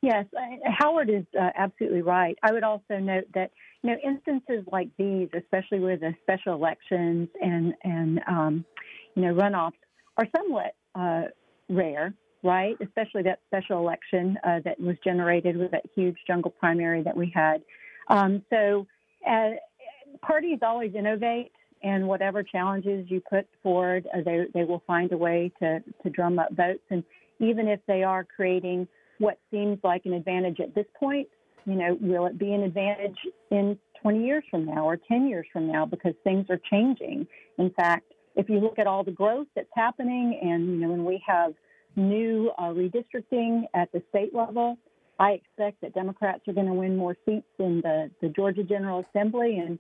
[0.03, 0.27] Yes,
[0.65, 2.37] Howard is uh, absolutely right.
[2.43, 7.29] I would also note that you know instances like these, especially with the special elections
[7.41, 8.65] and and um,
[9.15, 9.79] you know runoffs,
[10.17, 11.29] are somewhat uh,
[11.69, 12.77] rare, right?
[12.83, 17.31] Especially that special election uh, that was generated with that huge jungle primary that we
[17.33, 17.63] had.
[18.09, 18.89] Um, so
[19.25, 19.51] uh,
[20.21, 21.53] parties always innovate,
[21.85, 26.11] and whatever challenges you put forward, uh, they they will find a way to to
[26.11, 27.05] drum up votes, and
[27.39, 28.89] even if they are creating
[29.19, 31.29] what seems like an advantage at this point,
[31.65, 33.17] you know, will it be an advantage
[33.51, 37.27] in 20 years from now or 10 years from now because things are changing?
[37.59, 41.05] In fact, if you look at all the growth that's happening and, you know, when
[41.05, 41.55] we have
[41.95, 44.77] new uh, redistricting at the state level,
[45.19, 49.05] I expect that Democrats are going to win more seats in the, the Georgia General
[49.09, 49.79] Assembly and,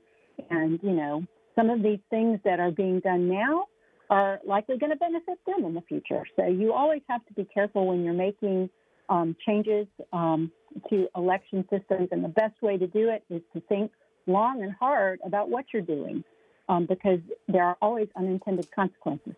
[0.51, 1.25] and, you know,
[1.57, 3.65] some of these things that are being done now
[4.11, 6.23] are likely going to benefit them in the future.
[6.37, 8.69] So you always have to be careful when you're making
[9.09, 10.51] um, changes um,
[10.91, 13.91] to election systems, and the best way to do it is to think
[14.27, 16.25] long and hard about what you're doing,
[16.69, 19.35] um, because there are always unintended consequences.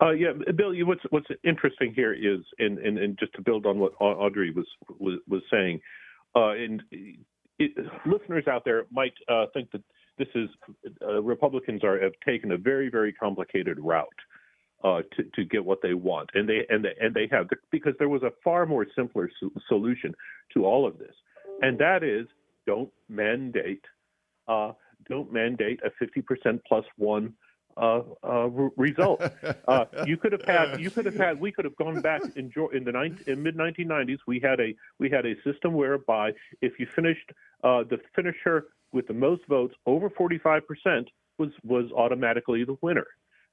[0.00, 0.72] Uh, yeah, Bill.
[0.86, 4.66] What's what's interesting here is, and, and, and just to build on what Audrey was
[4.98, 5.80] was, was saying,
[6.34, 6.82] uh, and
[7.58, 7.72] it,
[8.06, 9.82] listeners out there might uh, think that
[10.18, 10.48] this is
[11.02, 14.08] uh, Republicans are have taken a very very complicated route
[14.84, 17.94] uh, to, to get what they want, and they and they, and they have because
[17.98, 20.14] there was a far more simpler so- solution
[20.52, 21.14] to all of this,
[21.62, 22.26] and that is
[22.66, 23.84] don't mandate
[24.48, 24.72] uh,
[25.08, 27.34] don't mandate a 50% plus one
[27.76, 29.22] uh, uh, result.
[29.66, 32.52] Uh, you could have had, you could have had, we could have gone back in,
[32.74, 34.18] in the 19, in mid 1990s.
[34.26, 37.30] We had a we had a system whereby if you finished
[37.62, 40.60] uh, the finisher with the most votes over 45%
[41.38, 43.06] was was automatically the winner.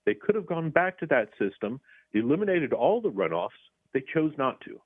[0.06, 1.80] They could have gone back to that system,
[2.14, 3.50] eliminated all the runoffs.
[3.94, 4.80] They chose not to.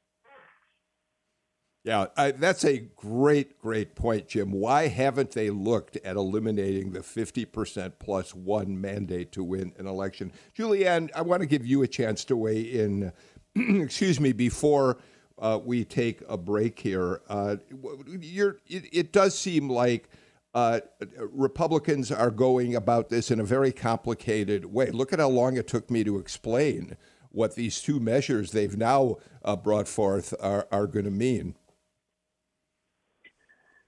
[1.85, 4.51] Yeah, I, that's a great, great point, Jim.
[4.51, 10.31] Why haven't they looked at eliminating the 50% plus one mandate to win an election?
[10.57, 13.13] Julianne, I want to give you a chance to weigh in,
[13.55, 14.97] excuse me, before
[15.37, 17.21] uh, we take a break here.
[17.29, 20.09] Uh, it, it, does seem like
[20.55, 20.79] uh,
[21.19, 24.89] Republicans are going about this in a very complicated way.
[24.89, 26.95] Look at how long it took me to explain
[27.29, 31.55] what these two measures they've now uh, brought forth are, are going to mean.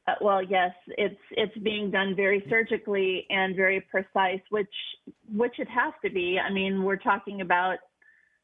[0.06, 4.68] Uh, well, yes, it's it's being done very surgically and very precise, which
[5.34, 6.38] which it has to be.
[6.38, 7.78] I mean, we're talking about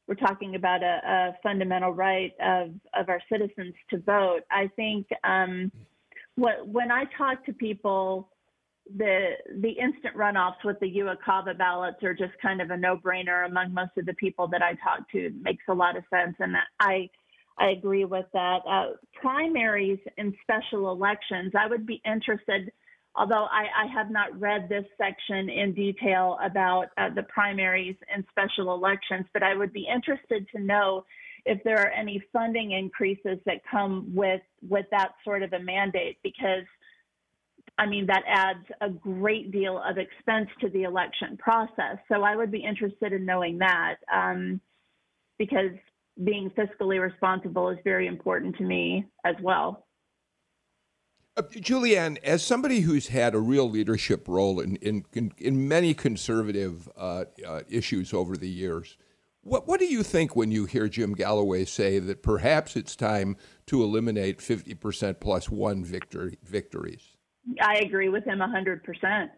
[0.08, 4.42] we're talking about a, a fundamental right of of our citizens to vote.
[4.52, 5.72] I think um,
[6.36, 8.30] what when I talk to people,
[8.98, 9.32] the
[9.62, 13.74] the instant runoffs with the UOCAVA ballots are just kind of a no brainer among
[13.74, 15.28] most of the people that I talk to.
[15.28, 17.10] It makes a lot of sense, and I
[17.58, 18.60] I agree with that.
[18.68, 22.72] Uh, primaries and special elections, I would be interested,
[23.16, 28.26] although I, I have not read this section in detail about uh, the primaries and
[28.32, 31.06] special elections, but I would be interested to know
[31.46, 36.18] if there are any funding increases that come with with that sort of a mandate
[36.24, 36.66] because
[37.78, 41.98] I mean that adds a great deal of expense to the election process.
[42.12, 44.62] So I would be interested in knowing that um,
[45.38, 45.72] because
[46.24, 49.86] being fiscally responsible is very important to me as well.
[51.36, 55.94] Uh, Julianne, as somebody who's had a real leadership role in in, in, in many
[55.96, 58.98] conservative uh, uh, issues over the years,
[59.44, 63.38] what what do you think when you hear Jim Galloway say that perhaps it's time
[63.68, 67.04] to eliminate fifty percent plus one victory victories?
[67.62, 69.32] I agree with him hundred percent.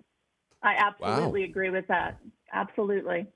[0.63, 1.49] I absolutely wow.
[1.49, 2.19] agree with that.
[2.53, 3.27] Absolutely.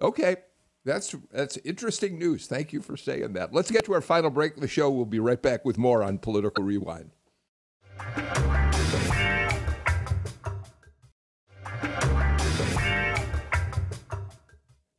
[0.00, 0.36] Okay.
[0.84, 2.46] That's that's interesting news.
[2.46, 3.52] Thank you for saying that.
[3.52, 4.88] Let's get to our final break of the show.
[4.88, 7.10] We'll be right back with more on Political Rewind.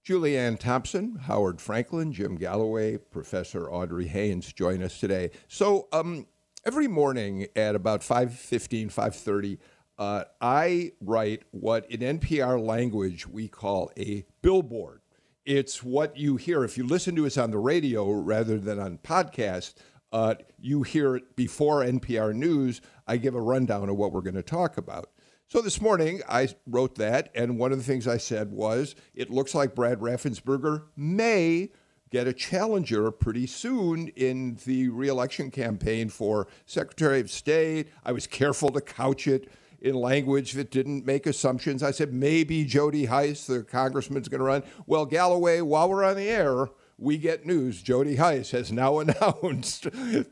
[0.07, 5.31] Julianne Thompson, Howard Franklin, Jim Galloway, Professor Audrey Haynes join us today.
[5.49, 6.27] So um,
[6.65, 9.57] every morning at about 5.15, 5.30,
[9.97, 15.01] uh, I write what in NPR language we call a billboard.
[15.43, 16.63] It's what you hear.
[16.63, 19.73] If you listen to us on the radio rather than on podcast,
[20.13, 22.79] uh, you hear it before NPR News.
[23.07, 25.09] I give a rundown of what we're going to talk about.
[25.49, 29.29] So this morning, I wrote that, and one of the things I said was it
[29.29, 31.71] looks like Brad Raffensperger may
[32.09, 37.87] get a challenger pretty soon in the reelection campaign for Secretary of State.
[38.03, 41.81] I was careful to couch it in language that didn't make assumptions.
[41.81, 44.63] I said maybe Jody Hice, the congressman's going to run.
[44.85, 46.67] Well, Galloway, while we're on the air,
[46.97, 47.81] we get news.
[47.81, 49.83] Jody Hice has now announced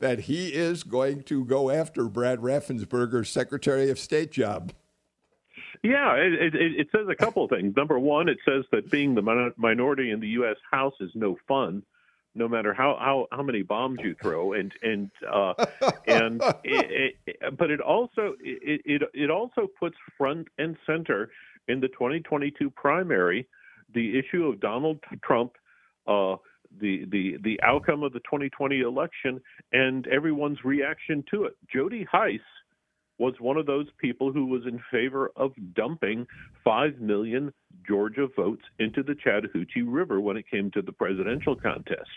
[0.01, 4.73] that he is going to go after Brad Raffensperger's Secretary of State job.
[5.85, 7.75] Yeah, it, it, it says a couple of things.
[7.75, 10.57] Number one, it says that being the minority in the U.S.
[10.71, 11.83] House is no fun
[12.35, 15.53] no matter how how, how many bombs you throw and and uh,
[16.05, 21.29] and it, it, but it also it, it it also puts front and center
[21.67, 23.47] in the 2022 primary
[23.93, 25.53] the issue of Donald Trump
[26.07, 26.35] uh,
[26.79, 32.39] the the the outcome of the 2020 election and everyone's reaction to it Jody Hice
[33.17, 36.27] was one of those people who was in favor of dumping
[36.63, 37.53] 5 million
[37.87, 42.09] Georgia votes into the Chattahoochee River when it came to the presidential contest.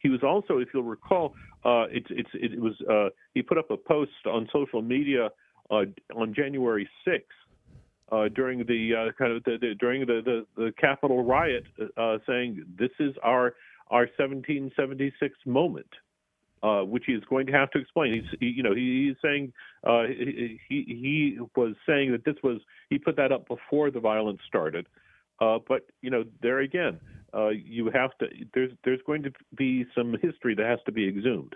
[0.00, 1.34] He was also, if you'll recall,
[1.64, 5.30] uh, it's, it's, it was uh, he put up a post on social media
[5.70, 5.84] uh,
[6.14, 7.20] on January 6th
[8.10, 11.64] uh, during the uh, kind of the, the, during the, the, the Capitol riot,
[11.96, 13.54] uh, saying this is our
[13.90, 15.86] our 1776 moment
[16.62, 18.14] uh, which he is going to have to explain.
[18.14, 19.52] He's, he, you know, he, he's saying
[19.84, 22.60] uh, he, he was saying that this was
[22.90, 24.86] he put that up before the violence started,
[25.40, 27.00] uh, but you know, there again,
[27.34, 28.26] uh, you have to.
[28.54, 31.54] There's there's going to be some history that has to be exhumed.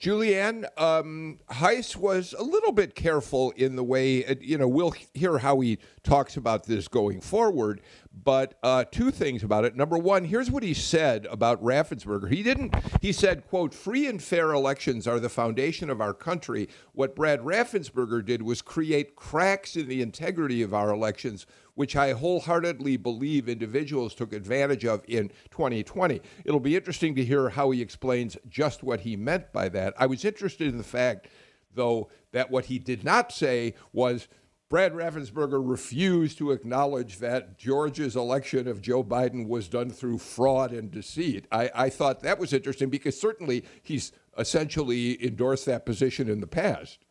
[0.00, 4.94] Julianne, um, Hice was a little bit careful in the way, uh, you know, we'll
[5.14, 7.80] hear how he talks about this going forward.
[8.24, 9.76] But uh, two things about it.
[9.76, 12.30] Number one, here's what he said about Raffensperger.
[12.30, 16.68] He didn't, he said, quote, free and fair elections are the foundation of our country.
[16.92, 22.12] What Brad Raffensperger did was create cracks in the integrity of our elections which I
[22.12, 26.20] wholeheartedly believe individuals took advantage of in 2020.
[26.44, 29.94] It'll be interesting to hear how he explains just what he meant by that.
[29.98, 31.28] I was interested in the fact,
[31.74, 34.28] though, that what he did not say was
[34.72, 40.72] Brad Raffensperger refused to acknowledge that Georgia's election of Joe Biden was done through fraud
[40.72, 41.46] and deceit.
[41.52, 46.46] I, I thought that was interesting because certainly he's essentially endorsed that position in the
[46.46, 47.04] past.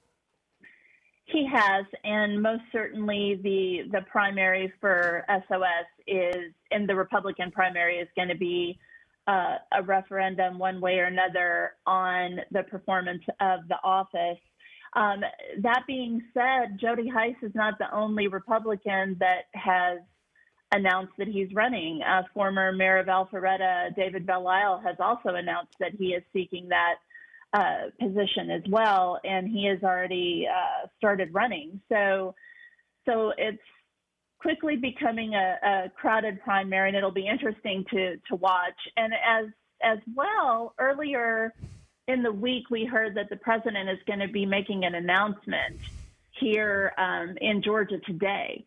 [1.32, 7.98] He has, and most certainly the the primary for SOS is in the Republican primary
[7.98, 8.78] is going to be
[9.28, 14.40] uh, a referendum one way or another on the performance of the office.
[14.94, 15.22] Um,
[15.62, 20.00] that being said, Jody Hice is not the only Republican that has
[20.74, 22.02] announced that he's running.
[22.02, 26.96] Uh, former Mayor of Alpharetta, David Belle has also announced that he is seeking that
[27.54, 31.82] uh, position as well, and he has already uh, started running.
[31.90, 32.34] So,
[33.06, 33.62] so it's
[34.40, 38.80] quickly becoming a, a, crowded primary, and it'll be interesting to to watch.
[38.98, 39.48] And as
[39.84, 41.54] as well, earlier
[42.08, 45.78] in the week, we heard that the president is going to be making an announcement
[46.40, 48.66] here um, in Georgia today.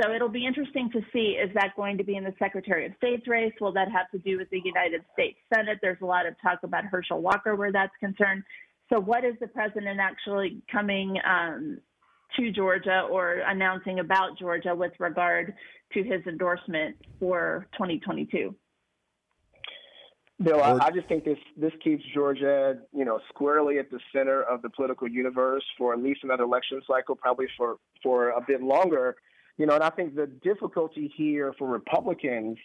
[0.00, 2.92] So it'll be interesting to see is that going to be in the Secretary of
[2.96, 3.52] State's race?
[3.60, 5.78] Will that have to do with the United States Senate?
[5.82, 8.42] There's a lot of talk about Herschel Walker where that's concerned.
[8.90, 11.78] So, what is the president actually coming um,
[12.36, 15.54] to Georgia or announcing about Georgia with regard
[15.92, 18.54] to his endorsement for 2022?
[20.42, 24.42] Bill, I, I, just think this this keeps Georgia, you know, squarely at the center
[24.42, 28.62] of the political universe for at least another election cycle, probably for for a bit
[28.62, 29.16] longer.
[29.58, 32.58] You know, and I think the difficulty here for Republicans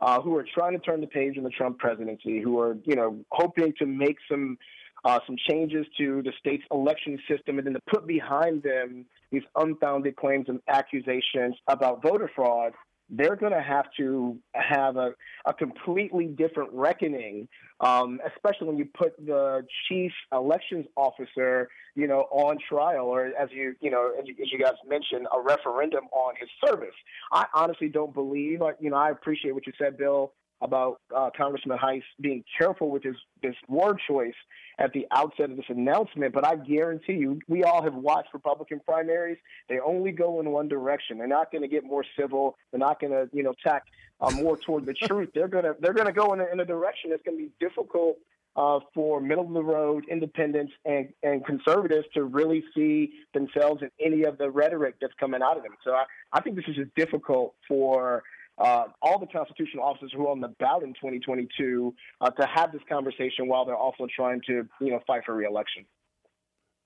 [0.00, 2.96] uh, who are trying to turn the page on the Trump presidency, who are, you
[2.96, 4.58] know, hoping to make some
[5.04, 9.42] uh, some changes to the state's election system, and then to put behind them these
[9.56, 12.72] unfounded claims and accusations about voter fraud
[13.16, 15.14] they're going to have to have a,
[15.46, 17.48] a completely different reckoning,
[17.80, 23.48] um, especially when you put the chief elections officer, you know, on trial, or as
[23.52, 26.94] you, you know, as you, as you guys mentioned, a referendum on his service.
[27.32, 30.32] I honestly don't believe, you know, I appreciate what you said, Bill,
[30.64, 34.34] about uh, Congressman Hice being careful with his, his word choice
[34.78, 36.32] at the outset of this announcement.
[36.32, 39.36] But I guarantee you, we all have watched Republican primaries.
[39.68, 41.18] They only go in one direction.
[41.18, 42.56] They're not going to get more civil.
[42.70, 43.84] They're not going to, you know, tack
[44.20, 45.28] uh, more toward the truth.
[45.34, 47.50] They're going to they're to go in a, in a direction that's going to be
[47.60, 48.16] difficult
[48.56, 53.90] uh, for middle of the road independents and, and conservatives to really see themselves in
[54.04, 55.72] any of the rhetoric that's coming out of them.
[55.84, 58.22] So I, I think this is just difficult for
[58.58, 62.72] uh, all the constitutional officers who are on the ballot in 2022 uh, to have
[62.72, 65.84] this conversation while they're also trying to, you know, fight for reelection.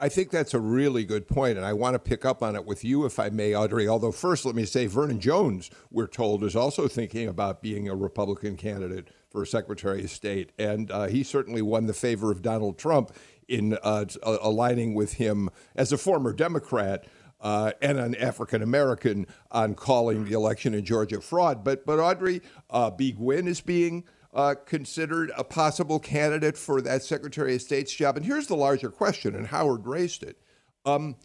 [0.00, 2.64] I think that's a really good point, and I want to pick up on it
[2.64, 3.88] with you, if I may, Audrey.
[3.88, 7.96] Although, first, let me say Vernon Jones, we're told, is also thinking about being a
[7.96, 12.78] Republican candidate for Secretary of State, and uh, he certainly won the favor of Donald
[12.78, 13.10] Trump
[13.48, 17.04] in uh, aligning with him as a former Democrat
[17.40, 21.64] uh, and an African American on calling the election in Georgia fraud.
[21.64, 27.02] But but Audrey uh, Bee Nguyen is being uh, considered a possible candidate for that
[27.02, 28.16] Secretary of State's job.
[28.16, 30.40] And here's the larger question, and Howard raised it:
[30.84, 31.16] um,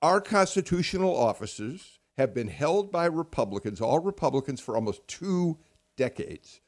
[0.00, 5.58] Our constitutional offices have been held by Republicans, all Republicans, for almost two
[5.96, 6.60] decades.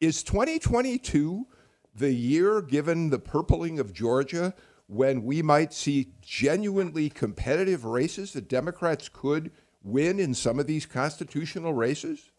[0.00, 1.46] Is 2022
[1.94, 4.54] the year, given the purpling of Georgia,
[4.86, 9.50] when we might see genuinely competitive races that Democrats could
[9.82, 12.30] win in some of these constitutional races?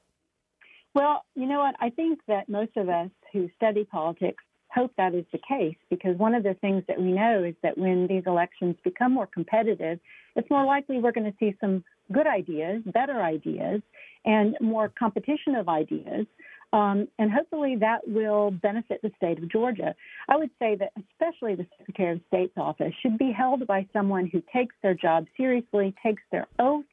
[0.93, 1.75] Well, you know what?
[1.79, 4.43] I think that most of us who study politics
[4.73, 7.77] hope that is the case because one of the things that we know is that
[7.77, 9.99] when these elections become more competitive,
[10.35, 13.81] it's more likely we're going to see some good ideas, better ideas,
[14.25, 16.25] and more competition of ideas
[16.73, 19.95] um, and hopefully that will benefit the state of Georgia.
[20.27, 24.27] I would say that especially the Secretary of State's office should be held by someone
[24.27, 26.85] who takes their job seriously, takes their oath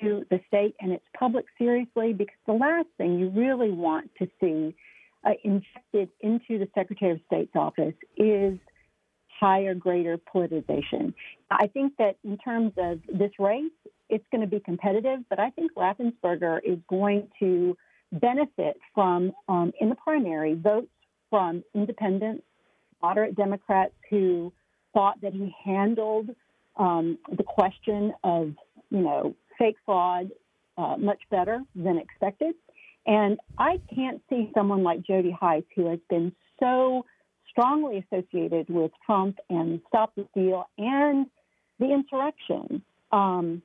[0.00, 4.28] to the state and its public seriously, because the last thing you really want to
[4.40, 4.74] see
[5.24, 8.58] uh, injected into the Secretary of State's office is
[9.40, 11.14] higher, greater politicization.
[11.50, 13.72] I think that in terms of this race,
[14.08, 17.76] it's going to be competitive, but I think Raffensperger is going to
[18.12, 20.88] benefit from, um, in the primary, votes
[21.28, 22.42] from independents,
[23.02, 24.52] moderate Democrats who
[24.92, 26.30] thought that he handled
[26.76, 28.52] um, the question of,
[28.90, 30.30] you know, fake fraud
[30.76, 32.54] uh, much better than expected.
[33.06, 37.04] And I can't see someone like Jody Hice, who has been so
[37.48, 41.26] strongly associated with Trump and Stop the Steal and
[41.78, 42.82] the insurrection,
[43.12, 43.62] um,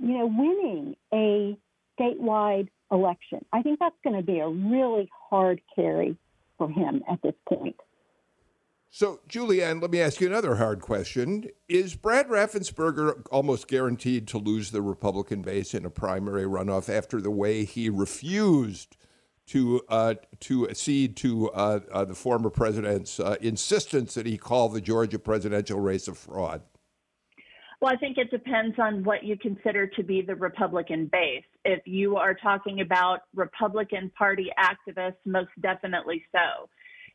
[0.00, 1.56] you know, winning a
[1.98, 3.44] statewide election.
[3.52, 6.16] I think that's going to be a really hard carry
[6.58, 7.76] for him at this point.
[8.90, 11.48] So, Julianne, let me ask you another hard question.
[11.68, 17.20] Is Brad Raffensperger almost guaranteed to lose the Republican base in a primary runoff after
[17.20, 18.96] the way he refused
[19.48, 24.68] to uh, to accede to uh, uh, the former president's uh, insistence that he call
[24.68, 26.62] the Georgia presidential race a fraud?
[27.86, 31.44] Well, I think it depends on what you consider to be the Republican base.
[31.64, 36.68] If you are talking about Republican Party activists, most definitely so.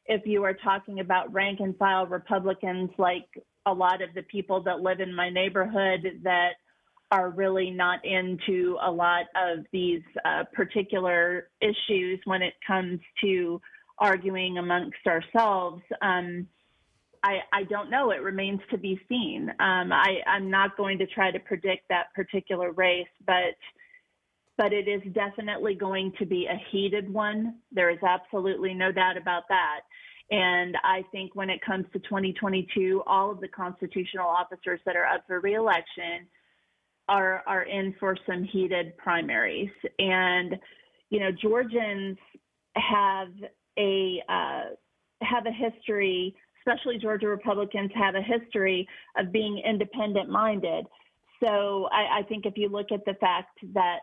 [0.05, 3.25] If you are talking about rank and file Republicans, like
[3.65, 6.51] a lot of the people that live in my neighborhood that
[7.11, 13.59] are really not into a lot of these uh, particular issues when it comes to
[13.99, 15.81] arguing amongst ourselves.
[16.01, 16.47] Um,
[17.23, 18.11] I, I don't know.
[18.11, 19.49] It remains to be seen.
[19.59, 23.55] Um, I, I'm not going to try to predict that particular race, but
[24.57, 27.55] but it is definitely going to be a heated one.
[27.71, 29.79] There is absolutely no doubt about that.
[30.29, 35.05] And I think when it comes to 2022, all of the constitutional officers that are
[35.05, 36.27] up for reelection
[37.07, 39.71] are are in for some heated primaries.
[39.99, 40.57] And
[41.09, 42.17] you know, Georgians
[42.75, 43.29] have
[43.77, 44.75] a uh,
[45.21, 48.87] have a history especially Georgia Republicans, have a history
[49.17, 50.85] of being independent minded.
[51.43, 53.99] So I, I, think if you look at the fact that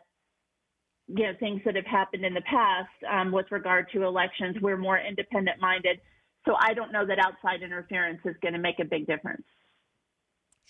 [1.06, 4.76] you know things that have happened in the past um, with regard to elections, we're
[4.76, 6.00] more independent minded.
[6.46, 9.44] So I don't know that outside interference is going to make a big difference.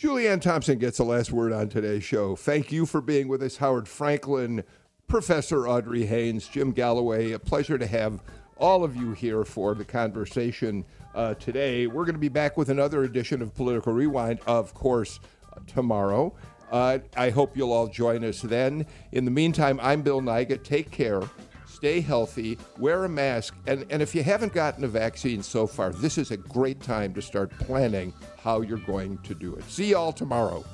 [0.01, 2.37] Julianne Thompson gets the last word on today's show.
[2.37, 4.63] Thank you for being with us, Howard Franklin,
[5.09, 7.33] Professor Audrey Haynes, Jim Galloway.
[7.33, 8.23] A pleasure to have
[8.59, 10.85] all of you here for the conversation
[11.15, 11.87] uh, today.
[11.87, 15.21] We're going to be back with another edition of Political Rewind, of course,
[15.67, 16.35] tomorrow.
[16.71, 18.87] Uh, I hope you'll all join us then.
[19.13, 20.65] In the meantime, I'm Bill Nigut.
[20.65, 21.23] Take care,
[21.67, 25.91] stay healthy, wear a mask, and, and if you haven't gotten a vaccine so far,
[25.91, 29.65] this is a great time to start planning how you're going to do it.
[29.65, 30.65] See you all tomorrow.